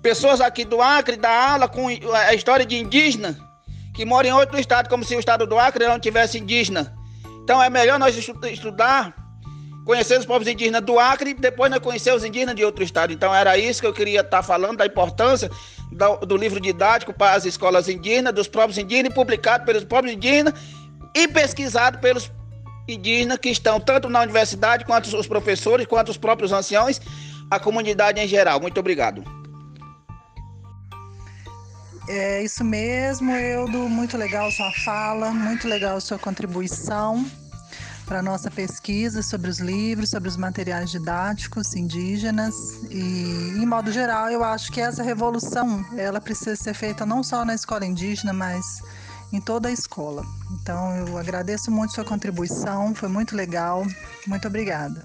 [0.05, 3.39] Pessoas aqui do Acre dão aula com a história de indígena
[3.95, 6.95] que moram em outro estado, como se o estado do Acre não tivesse indígena.
[7.43, 9.15] Então é melhor nós estudar
[9.87, 13.15] conhecer os povos indígenas do Acre e depois nós conhecer os indígenas de outro estado.
[13.15, 15.51] Então era isso que eu queria estar falando, da importância
[15.91, 20.53] do, do livro didático para as escolas indígenas, dos povos indígenas, publicado pelos povos indígenas
[21.15, 22.31] e pesquisado pelos
[22.87, 27.01] indígenas que estão tanto na universidade, quanto os professores, quanto os próprios anciões,
[27.51, 28.61] a comunidade em geral.
[28.61, 29.44] Muito obrigado.
[32.07, 33.89] É isso mesmo, Eudo.
[33.89, 37.25] Muito legal sua fala, muito legal sua contribuição
[38.05, 42.55] para nossa pesquisa sobre os livros, sobre os materiais didáticos indígenas
[42.91, 47.45] e, em modo geral, eu acho que essa revolução ela precisa ser feita não só
[47.45, 48.83] na escola indígena, mas
[49.33, 50.23] em toda a escola.
[50.53, 53.87] Então, eu agradeço muito sua contribuição, foi muito legal.
[54.27, 55.03] Muito obrigada.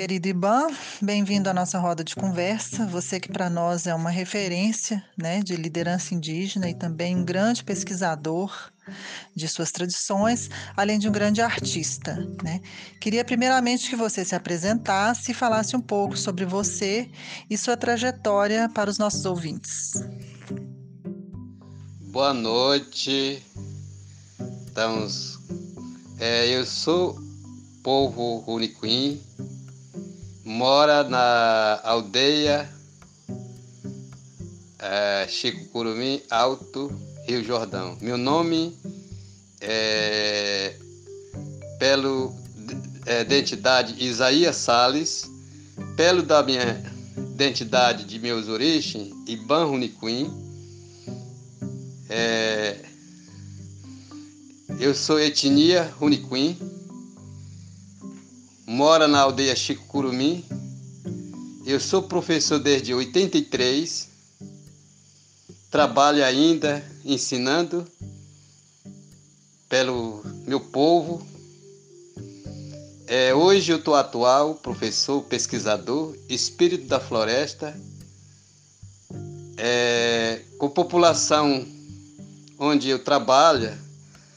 [0.00, 0.68] Querido Iban,
[1.02, 2.86] bem-vindo à nossa roda de conversa.
[2.86, 7.62] Você que para nós é uma referência né, de liderança indígena e também um grande
[7.62, 8.72] pesquisador
[9.36, 12.16] de suas tradições, além de um grande artista.
[12.42, 12.62] Né?
[12.98, 17.10] Queria primeiramente que você se apresentasse e falasse um pouco sobre você
[17.50, 19.92] e sua trajetória para os nossos ouvintes.
[22.10, 23.42] Boa noite.
[24.66, 25.38] Estamos.
[26.18, 27.20] É, eu sou
[27.82, 29.20] povo Runiquim,
[30.44, 32.68] mora na aldeia
[34.78, 36.90] é, Chico Curumim Alto,
[37.26, 37.96] Rio Jordão.
[38.00, 38.76] Meu nome
[39.60, 40.74] é
[41.78, 42.34] pelo
[43.06, 45.30] é, identidade Isaías Sales,
[45.96, 46.82] pelo da minha
[47.16, 50.30] identidade de meus origens, Iban Runiquim.
[52.08, 52.76] É,
[54.78, 56.79] eu sou etnia Runiquim
[58.80, 60.42] mora na aldeia Chico Curumim.
[61.66, 64.08] Eu sou professor desde 83.
[65.70, 67.86] Trabalho ainda ensinando
[69.68, 71.22] pelo meu povo.
[73.06, 77.78] É, hoje eu estou atual, professor, pesquisador, espírito da floresta,
[79.58, 81.68] é, com população
[82.58, 83.76] onde eu trabalho,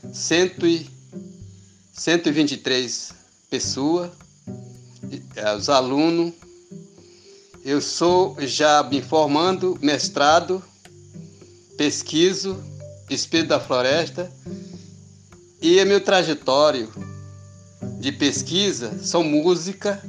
[0.04, 0.89] e,
[1.94, 3.14] 123
[3.50, 4.12] pessoas,
[5.58, 6.34] os alunos.
[7.64, 10.62] Eu sou já me formando, mestrado,
[11.78, 12.62] pesquiso,
[13.10, 14.32] espírito da floresta,
[15.62, 16.91] e é meu trajetório
[17.99, 20.04] de pesquisa são música,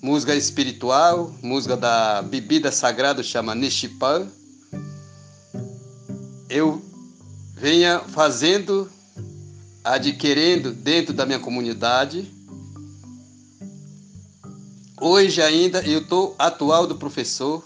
[0.00, 4.26] música espiritual, música da bebida sagrada chama Nishipan.
[6.48, 6.82] Eu
[7.54, 8.90] venha fazendo,
[9.84, 12.37] adquirindo dentro da minha comunidade
[15.00, 17.62] Hoje ainda eu estou atual do professor,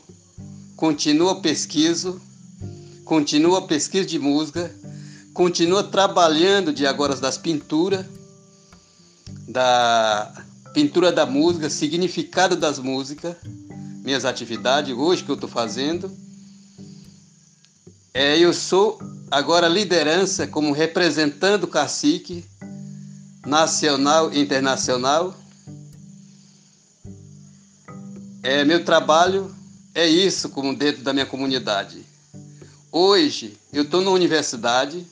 [0.76, 2.20] continua pesquiso,
[3.06, 4.70] continua pesquisa de música,
[5.32, 8.04] continua trabalhando de agora das pinturas,
[9.48, 13.34] da pintura da música, significado das músicas,
[14.04, 16.12] minhas atividades hoje que eu estou fazendo.
[18.12, 22.44] É, eu sou agora liderança como representando o cacique
[23.46, 25.34] nacional e internacional
[28.42, 29.54] é, meu trabalho
[29.94, 32.04] é isso como dentro da minha comunidade.
[32.90, 35.06] Hoje eu estou na universidade,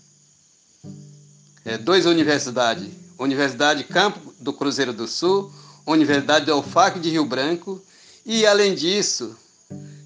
[1.65, 5.53] é, duas universidades, Universidade Campo do Cruzeiro do Sul,
[5.87, 7.81] Universidade do Alfac de Rio Branco
[8.27, 9.37] e além disso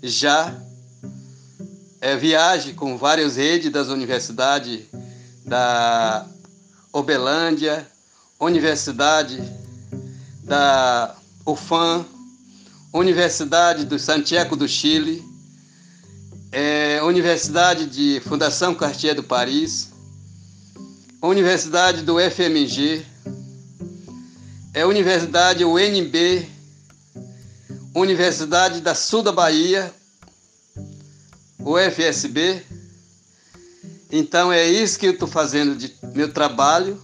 [0.03, 0.55] já
[2.01, 4.83] é, viagem com várias redes das universidades
[5.45, 6.27] da
[6.93, 7.89] Obelândia,
[8.39, 9.43] Universidade
[10.43, 11.17] da
[11.47, 12.05] UFAM,
[12.95, 15.21] Universidade do Santiago do Chile,
[16.53, 19.89] é, Universidade de Fundação Cartier do Paris,
[21.21, 23.05] Universidade do FMG,
[24.73, 26.49] é Universidade UNB,
[27.97, 29.93] Universidade da Sul da Bahia,
[31.59, 32.63] UFSB.
[34.09, 36.97] Então é isso que eu estou fazendo de meu trabalho.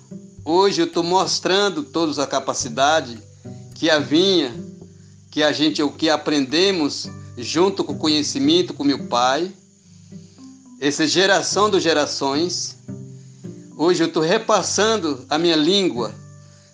[0.44, 3.20] Hoje eu estou mostrando toda a capacidade
[3.74, 4.69] que havia
[5.30, 7.08] que a gente o que aprendemos
[7.38, 9.52] junto com o conhecimento com meu pai,
[10.80, 12.76] essa geração dos gerações.
[13.76, 16.12] Hoje eu estou repassando a minha língua,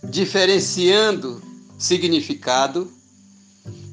[0.02, 1.42] diferenciando
[1.78, 2.90] significado.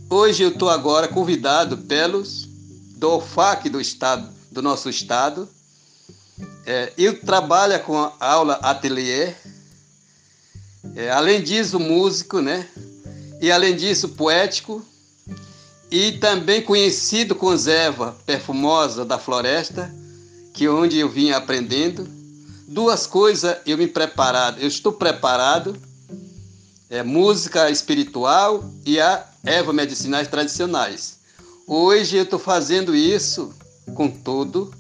[0.10, 2.48] Hoje eu estou agora convidado pelos
[2.96, 5.50] do OFAC do estado, do nosso estado.
[6.66, 9.34] É, eu trabalho com a aula ateliê.
[10.96, 12.68] É, além disso, músico, né?
[13.44, 14.82] E, além disso, poético
[15.92, 19.94] e também conhecido com Zeva Perfumosa da Floresta,
[20.54, 22.08] que é onde eu vim aprendendo.
[22.66, 25.76] Duas coisas eu me preparado, eu estou preparado,
[26.90, 31.18] é música espiritual e a erva medicinais tradicionais.
[31.68, 33.54] Hoje eu estou fazendo isso
[33.94, 34.74] com tudo.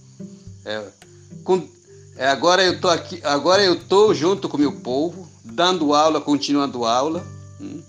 [0.63, 0.81] É,
[1.43, 1.67] com,
[2.15, 6.21] é, agora eu estou aqui, agora eu estou junto com o meu povo, dando aula,
[6.21, 7.27] continuando aula.
[7.59, 7.81] Hum.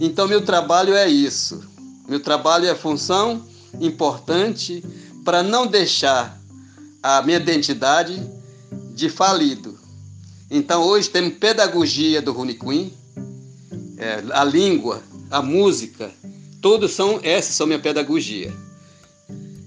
[0.00, 1.62] Então, meu trabalho é isso.
[2.08, 3.46] Meu trabalho é função
[3.80, 4.84] importante
[5.24, 6.38] para não deixar
[7.02, 8.20] a minha identidade
[8.94, 9.78] de falido.
[10.50, 12.92] Então, hoje temos pedagogia do Rune Queen,
[13.98, 16.10] é, a língua, a música,
[16.60, 18.52] todos são, essas são minha pedagogia.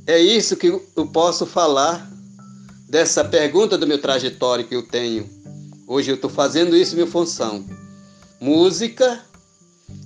[0.06, 2.10] É isso que eu posso falar
[2.88, 5.30] dessa pergunta do meu trajetório que eu tenho.
[5.86, 7.66] Hoje eu estou fazendo isso minha função.
[8.40, 9.27] Música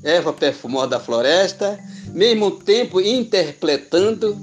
[0.03, 1.79] erva perfumosa da floresta,
[2.13, 4.37] mesmo tempo interpretando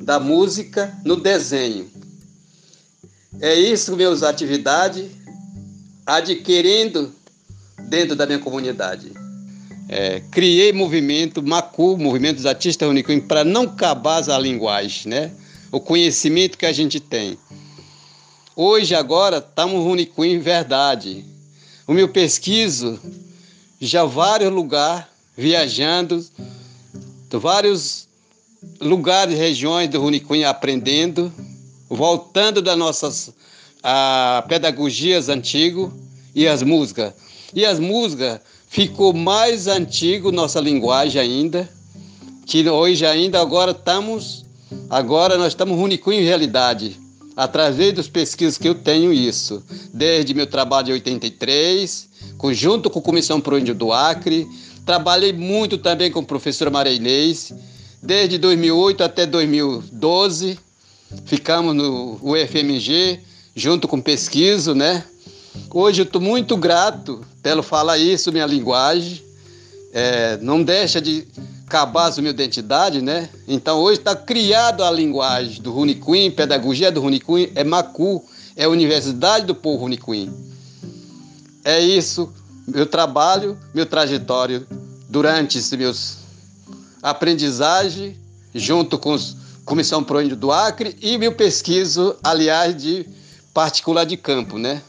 [0.00, 1.90] da música no desenho.
[3.40, 5.10] É isso meus atividades
[6.06, 7.12] adquirindo
[7.88, 9.12] dentro da minha comunidade.
[9.88, 15.30] É, criei movimento Macu, movimento dos artistas Unicuim, para não acabar a linguagem, né?
[15.70, 17.38] O conhecimento que a gente tem.
[18.54, 21.24] Hoje, agora, estamos Unicuim verdade.
[21.86, 23.00] O meu pesquiso
[23.86, 25.06] já vários lugares,
[25.36, 26.24] viajando,
[27.32, 28.06] vários
[28.80, 31.32] lugares, regiões do Runicuim aprendendo,
[31.88, 33.32] voltando das nossas
[33.82, 35.90] a, pedagogias antigas
[36.32, 37.12] e as músicas.
[37.52, 41.68] E as músicas ficou mais antigo nossa linguagem ainda,
[42.46, 44.44] que hoje ainda agora estamos,
[44.88, 47.00] agora nós estamos Runicuim em realidade
[47.36, 49.60] através dos pesquisas que eu tenho isso,
[49.92, 52.11] desde meu trabalho de 83,
[52.50, 54.48] junto com a Comissão Pro Índio do Acre,
[54.84, 57.52] trabalhei muito também com a professora Maria Inês,
[58.02, 60.58] desde 2008 até 2012,
[61.26, 63.20] ficamos no UFMG,
[63.54, 65.04] junto com pesquisa, né?
[65.70, 69.22] Hoje eu estou muito grato pelo falar isso, minha linguagem,
[69.92, 71.26] é, não deixa de
[71.66, 73.28] acabar a minha identidade, né?
[73.46, 78.24] Então hoje está criado a linguagem do Runicuim, pedagogia do Runicuim, é Macu,
[78.56, 80.51] é a Universidade do Povo Runicuim.
[81.64, 82.32] É isso,
[82.66, 84.66] meu trabalho, meu trajetório
[85.08, 86.18] durante esses meus
[87.02, 88.16] aprendizagem
[88.54, 89.18] junto com a
[89.64, 93.06] Comissão Pro Índio do Acre e meu pesquiso, aliás, de
[93.52, 94.82] particular de campo, né?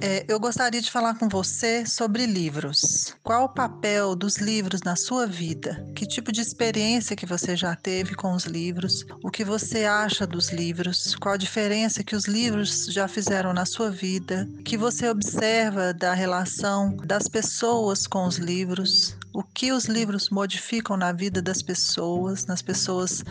[0.00, 3.14] É, eu gostaria de falar com você sobre livros.
[3.22, 5.86] Qual o papel dos livros na sua vida?
[5.94, 9.06] Que tipo de experiência que você já teve com os livros?
[9.22, 11.14] O que você acha dos livros?
[11.16, 14.46] Qual a diferença que os livros já fizeram na sua vida?
[14.58, 19.16] O que você observa da relação das pessoas com os livros?
[19.32, 23.24] O que os livros modificam na vida das pessoas, nas pessoas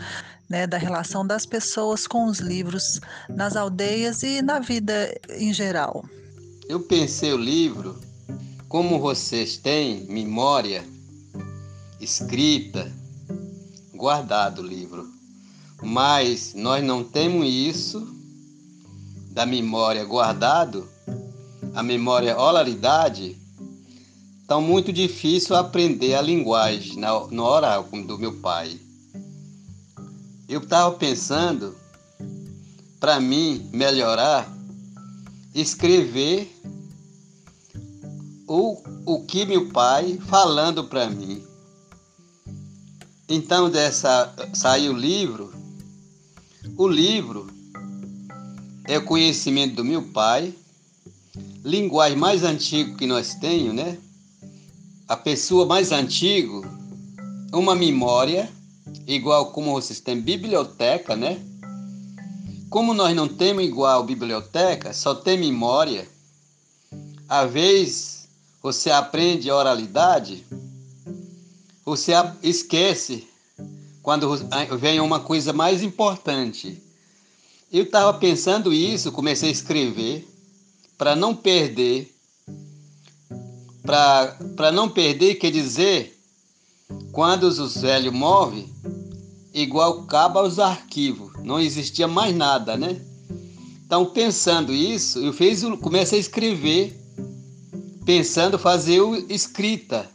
[0.48, 6.04] né, da relação das pessoas com os livros nas aldeias e na vida em geral.
[6.68, 7.98] Eu pensei o livro,
[8.68, 10.86] como vocês têm memória
[11.98, 12.92] escrita,
[13.94, 15.08] guardado o livro,
[15.82, 18.06] mas nós não temos isso
[19.30, 20.86] da memória guardado,
[21.74, 23.34] a memória oralidade,
[24.44, 26.96] então muito difícil aprender a linguagem
[27.30, 28.78] no oral, como do meu pai.
[30.46, 31.74] Eu estava pensando,
[33.00, 34.57] para mim melhorar,
[35.60, 36.50] escrever
[38.46, 41.42] o, o que meu pai falando para mim.
[43.28, 45.52] Então dessa saiu o livro.
[46.76, 47.48] O livro
[48.84, 50.54] é o conhecimento do meu pai,
[51.64, 53.98] linguagem mais antiga que nós temos, né?
[55.06, 56.52] A pessoa mais antiga,
[57.52, 58.50] uma memória,
[59.06, 61.47] igual como vocês têm biblioteca, né?
[62.70, 66.06] Como nós não temos igual biblioteca, só tem memória.
[67.28, 68.28] Às vezes
[68.62, 70.44] você aprende a oralidade,
[71.84, 72.12] você
[72.42, 73.26] esquece
[74.02, 74.28] quando
[74.78, 76.82] vem uma coisa mais importante.
[77.72, 80.26] Eu estava pensando isso, comecei a escrever
[80.96, 82.14] para não perder.
[83.82, 86.18] Para não perder, quer dizer,
[87.12, 88.70] quando os velhos morrem,
[89.52, 93.00] igual acaba os arquivos, não existia mais nada, né?
[93.84, 97.00] Então, pensando isso, eu fiz, comecei a escrever,
[98.04, 100.06] pensando fazer o escrita.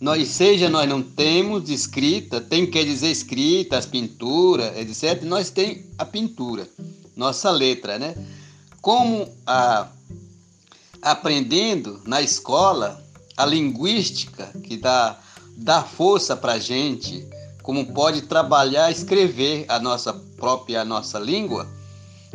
[0.00, 5.22] Nós, seja nós não temos escrita, tem que dizer escrita, as pinturas, etc.
[5.22, 6.68] Nós tem a pintura,
[7.14, 8.14] nossa letra, né?
[8.80, 9.86] Como a,
[11.02, 13.04] aprendendo na escola
[13.36, 15.18] a linguística que dá,
[15.56, 17.24] dá força para gente,
[17.70, 21.68] como pode trabalhar, escrever a nossa própria a nossa língua.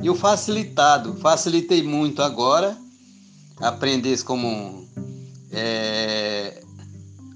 [0.01, 2.77] E o facilitado, facilitei muito agora,
[3.57, 4.87] aprender como
[5.51, 6.63] é,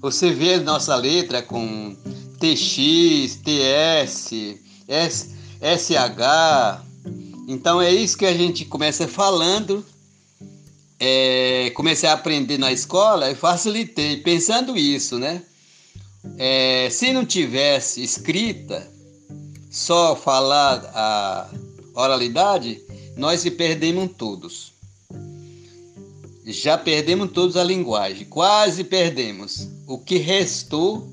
[0.00, 1.94] você vê a nossa letra com
[2.38, 4.32] TX, TS,
[4.88, 6.80] S, SH.
[7.48, 9.84] Então é isso que a gente começa falando.
[10.98, 15.42] É, comecei a aprender na escola e facilitei, pensando isso, né?
[16.36, 18.90] É, se não tivesse escrita,
[19.70, 21.48] só falar a
[21.94, 22.82] oralidade,
[23.16, 24.72] nós se perdemos todos.
[26.44, 29.68] Já perdemos todos a linguagem, quase perdemos.
[29.86, 31.08] O que restou,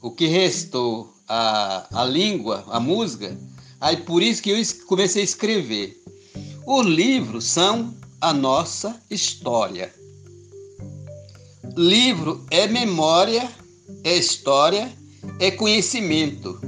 [0.00, 3.36] o que restou a, a língua, a música,
[3.80, 6.02] aí por isso que eu comecei a escrever.
[6.66, 9.92] Os livros são a nossa história.
[11.76, 13.50] livro é memória,
[14.04, 14.92] é história,
[15.38, 16.60] é conhecimento.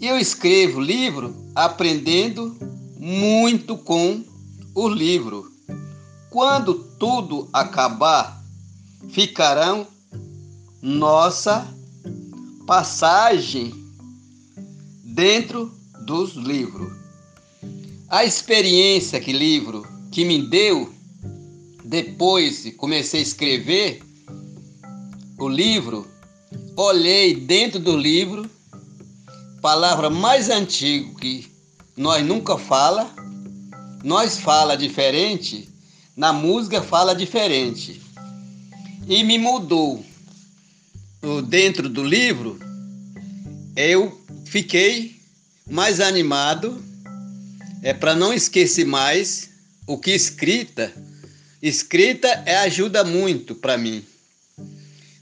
[0.00, 2.56] E eu escrevo livro aprendendo
[2.98, 4.24] muito com
[4.74, 5.50] o livro.
[6.30, 8.42] Quando tudo acabar,
[9.10, 9.86] ficarão
[10.82, 11.66] nossa
[12.66, 13.72] passagem
[15.04, 15.72] dentro
[16.04, 16.92] dos livros.
[18.08, 20.92] A experiência que livro que me deu
[21.84, 24.02] depois comecei a escrever
[25.44, 26.06] o livro,
[26.76, 28.50] olhei dentro do livro
[29.64, 31.50] palavra mais antiga que
[31.96, 33.10] nós nunca fala,
[34.02, 35.70] nós fala diferente,
[36.14, 38.02] na música fala diferente.
[39.08, 40.04] E me mudou.
[41.48, 42.58] Dentro do livro,
[43.74, 45.16] eu fiquei
[45.66, 46.82] mais animado,
[47.82, 49.48] é para não esquecer mais
[49.86, 50.92] o que escrita.
[51.62, 54.04] Escrita é ajuda muito para mim.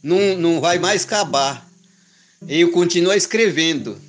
[0.02, 1.70] Não, não vai mais acabar.
[2.48, 4.00] Eu continuo escrevendo.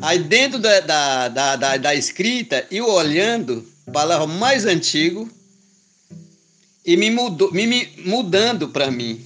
[0.00, 5.30] Aí dentro da, da, da, da, da escrita, eu olhando, palavra mais antigo,
[6.84, 9.24] e me, mudou, me, me mudando para mim.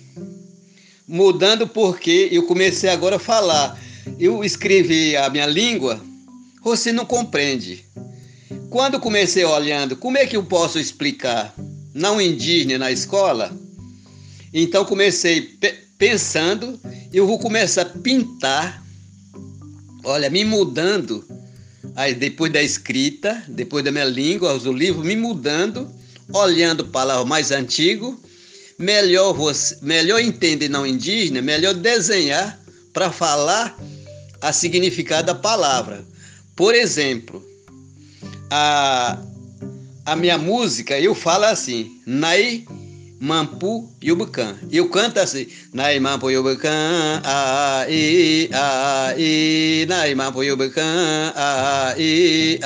[1.06, 3.76] Mudando porque eu comecei agora a falar.
[4.18, 6.00] Eu escrevi a minha língua,
[6.62, 7.84] você não compreende.
[8.70, 11.54] Quando comecei olhando, como é que eu posso explicar?
[11.92, 13.50] Não indígena na escola?
[14.52, 15.58] Então comecei
[15.98, 16.78] pensando,
[17.12, 18.82] eu vou começar a pintar
[20.04, 21.24] olha, me mudando,
[21.94, 25.90] aí depois da escrita, depois da minha língua, o livro, me mudando,
[26.32, 28.18] olhando palavra mais antigo,
[28.78, 32.58] melhor você, melhor entender não indígena, melhor desenhar
[32.92, 33.78] para falar
[34.40, 36.04] a significado da palavra.
[36.54, 37.44] Por exemplo,
[38.50, 39.18] a,
[40.06, 42.64] a minha música, eu falo assim, Nai
[43.20, 44.56] Mampu Yubucan.
[44.70, 48.48] Eu canto assim, Nai Mampu Yubucan, a i
[49.88, 52.60] Nai Mampu Yubucan, a i.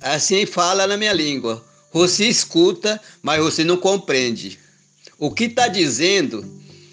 [0.00, 1.62] Assim fala na minha língua.
[1.92, 4.58] Você escuta, mas você não compreende.
[5.18, 6.44] O que está dizendo,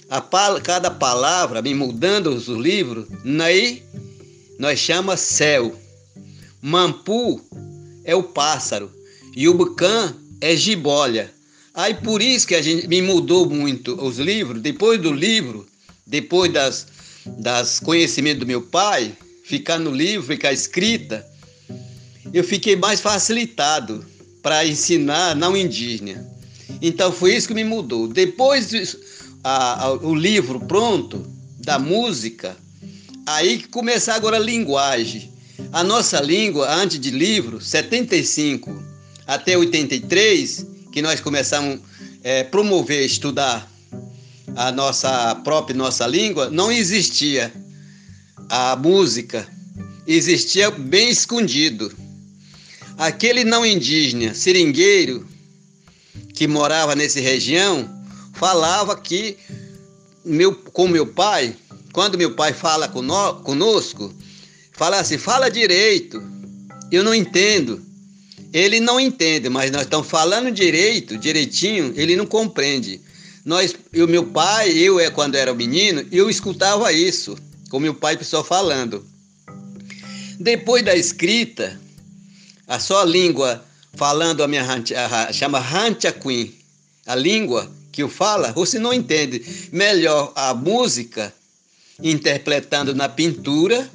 [0.10, 0.22] a
[0.62, 3.82] cada palavra, me mudando os livros, Nai,
[4.60, 5.74] nós chama céu.
[6.62, 7.40] Mampu
[8.04, 8.95] é o pássaro.
[9.36, 11.34] E o Bucan é gibolha.
[11.74, 14.62] Aí por isso que a gente me mudou muito os livros.
[14.62, 15.68] Depois do livro,
[16.08, 16.88] depois das,
[17.26, 19.14] das conhecimentos do meu pai,
[19.44, 21.26] ficar no livro, ficar escrita,
[22.34, 24.06] eu fiquei mais facilitado
[24.42, 26.26] para ensinar não indígena.
[26.82, 28.08] Então foi isso que me mudou.
[28.08, 28.96] Depois
[29.44, 31.26] a, a, o livro pronto,
[31.60, 32.56] da música,
[33.26, 35.30] aí que começar agora a linguagem.
[35.74, 38.95] A nossa língua, antes de livro, 75,
[39.28, 41.80] até 83, que nós começamos a
[42.24, 43.70] é, promover, estudar
[44.56, 47.54] a nossa própria nossa língua, não existia
[48.50, 49.48] a música,
[50.08, 51.92] existia bem escondido.
[52.98, 55.28] Aquele não indígena, seringueiro,
[56.34, 57.90] que morava nessa região,
[58.34, 59.38] falava que
[60.24, 61.56] meu, com meu pai,
[61.94, 64.14] quando meu pai fala conosco,
[64.74, 66.22] fala assim, fala direito,
[66.92, 67.85] eu não entendo.
[68.56, 73.02] Ele não entende, mas nós estamos falando direito, direitinho, ele não compreende.
[73.44, 77.38] Nós, o meu pai, eu é quando era menino, eu escutava isso,
[77.70, 79.06] com meu pai pessoal falando.
[80.40, 81.78] Depois da escrita,
[82.66, 83.62] a só língua
[83.94, 86.56] falando a minha a, chama Hanchaquin,
[87.06, 89.70] a língua que eu falo, você não entende.
[89.70, 91.34] Melhor a música
[92.02, 93.92] interpretando na pintura,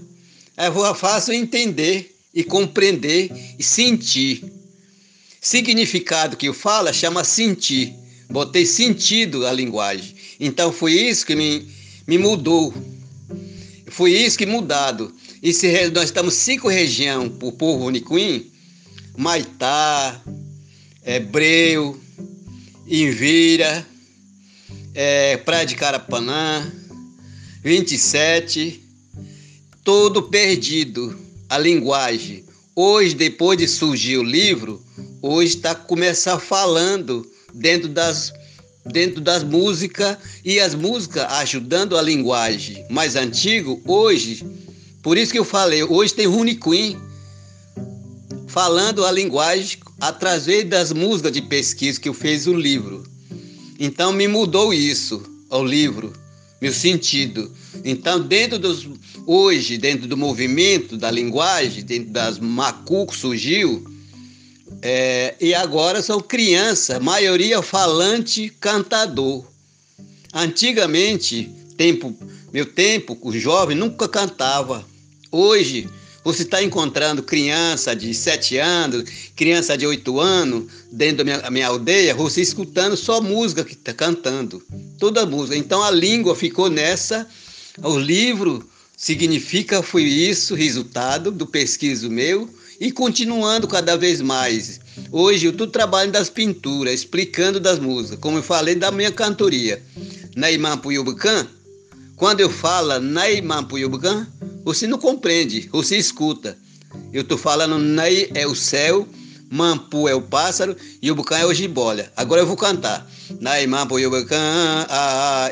[0.54, 4.44] é fácil entender e compreender e sentir.
[5.40, 7.94] Significado que eu falo chama sentir.
[8.28, 10.14] Botei sentido à linguagem.
[10.38, 11.68] Então foi isso que me,
[12.06, 12.72] me mudou.
[13.88, 15.12] Foi isso que mudado.
[15.42, 18.50] E se nós estamos cinco regiões para o povo Unicuim,
[19.16, 20.20] Maitá,
[21.04, 21.98] Hebreu,
[22.86, 23.86] Invira,
[24.94, 26.70] é, Praia de Carapanã,
[27.62, 28.80] 27,
[29.82, 32.44] todo perdido a linguagem.
[32.76, 34.80] Hoje, depois de surgir o livro,
[35.20, 38.32] hoje está começar falando dentro das
[38.86, 44.42] dentro das músicas e as músicas ajudando a linguagem mais antigo hoje
[45.03, 46.98] por isso que eu falei hoje tem Rune Queen
[48.48, 53.05] falando a linguagem através das músicas de pesquisa que eu fiz o livro
[53.78, 56.14] então me mudou isso o livro
[56.61, 57.50] meu sentido
[57.84, 58.88] então, dentro dos.
[59.26, 63.84] Hoje, dentro do movimento da linguagem, dentro das macuco surgiu
[64.82, 69.44] É, e agora são crianças, maioria falante, cantador.
[70.32, 72.16] Antigamente, tempo,
[72.52, 74.84] meu tempo, o jovem nunca cantava.
[75.30, 75.88] Hoje,
[76.22, 79.04] você está encontrando criança de 7 anos,
[79.34, 83.92] criança de 8 anos, dentro da minha, minha aldeia, você escutando só música que está
[83.92, 84.62] cantando.
[84.98, 85.56] Toda música.
[85.56, 87.26] Então a língua ficou nessa,
[87.82, 92.48] o livro significa, foi isso, resultado do pesquiso meu,
[92.78, 94.80] e continuando cada vez mais.
[95.10, 99.82] Hoje eu estou trabalhando das pinturas, explicando das músicas, como eu falei da minha cantoria.
[100.34, 101.46] Naimã Puyubucan,
[102.20, 104.26] quando eu falo Naimã Puyubucan,
[104.62, 106.54] você não compreende, você escuta.
[107.14, 109.08] Eu estou falando Nai é o céu,
[109.50, 112.12] Mampu é o pássaro e o é o jibolha.
[112.14, 113.10] Agora eu vou cantar.
[113.40, 114.12] Nai Mampu e o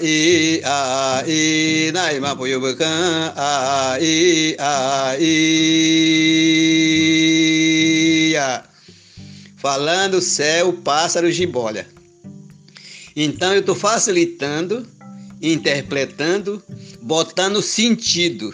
[0.02, 3.96] i, Nai Mampu e o Bucã, a.
[9.56, 11.88] Falando céu, pássaro, jibolha.
[13.16, 14.86] Então eu estou facilitando,
[15.40, 16.62] interpretando,
[17.00, 18.52] botando sentido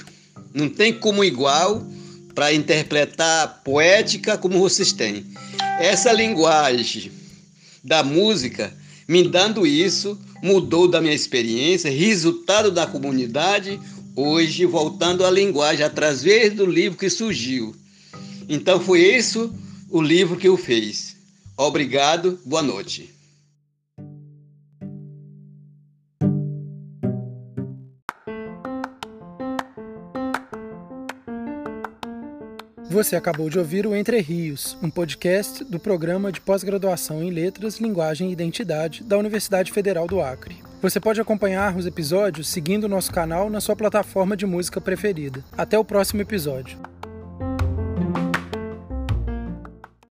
[0.54, 1.84] não tem como igual
[2.32, 5.26] para interpretar poética como vocês têm.
[5.80, 7.10] Essa linguagem
[7.82, 8.72] da música,
[9.06, 13.80] me dando isso, mudou da minha experiência, resultado da comunidade,
[14.14, 17.74] hoje voltando à linguagem através do livro que surgiu.
[18.48, 19.52] Então foi isso
[19.90, 21.16] o livro que eu fiz.
[21.56, 23.13] Obrigado, boa noite.
[32.94, 37.80] Você acabou de ouvir o Entre Rios, um podcast do programa de pós-graduação em Letras,
[37.80, 40.62] Linguagem e Identidade da Universidade Federal do Acre.
[40.80, 45.42] Você pode acompanhar os episódios seguindo nosso canal na sua plataforma de música preferida.
[45.58, 46.78] Até o próximo episódio.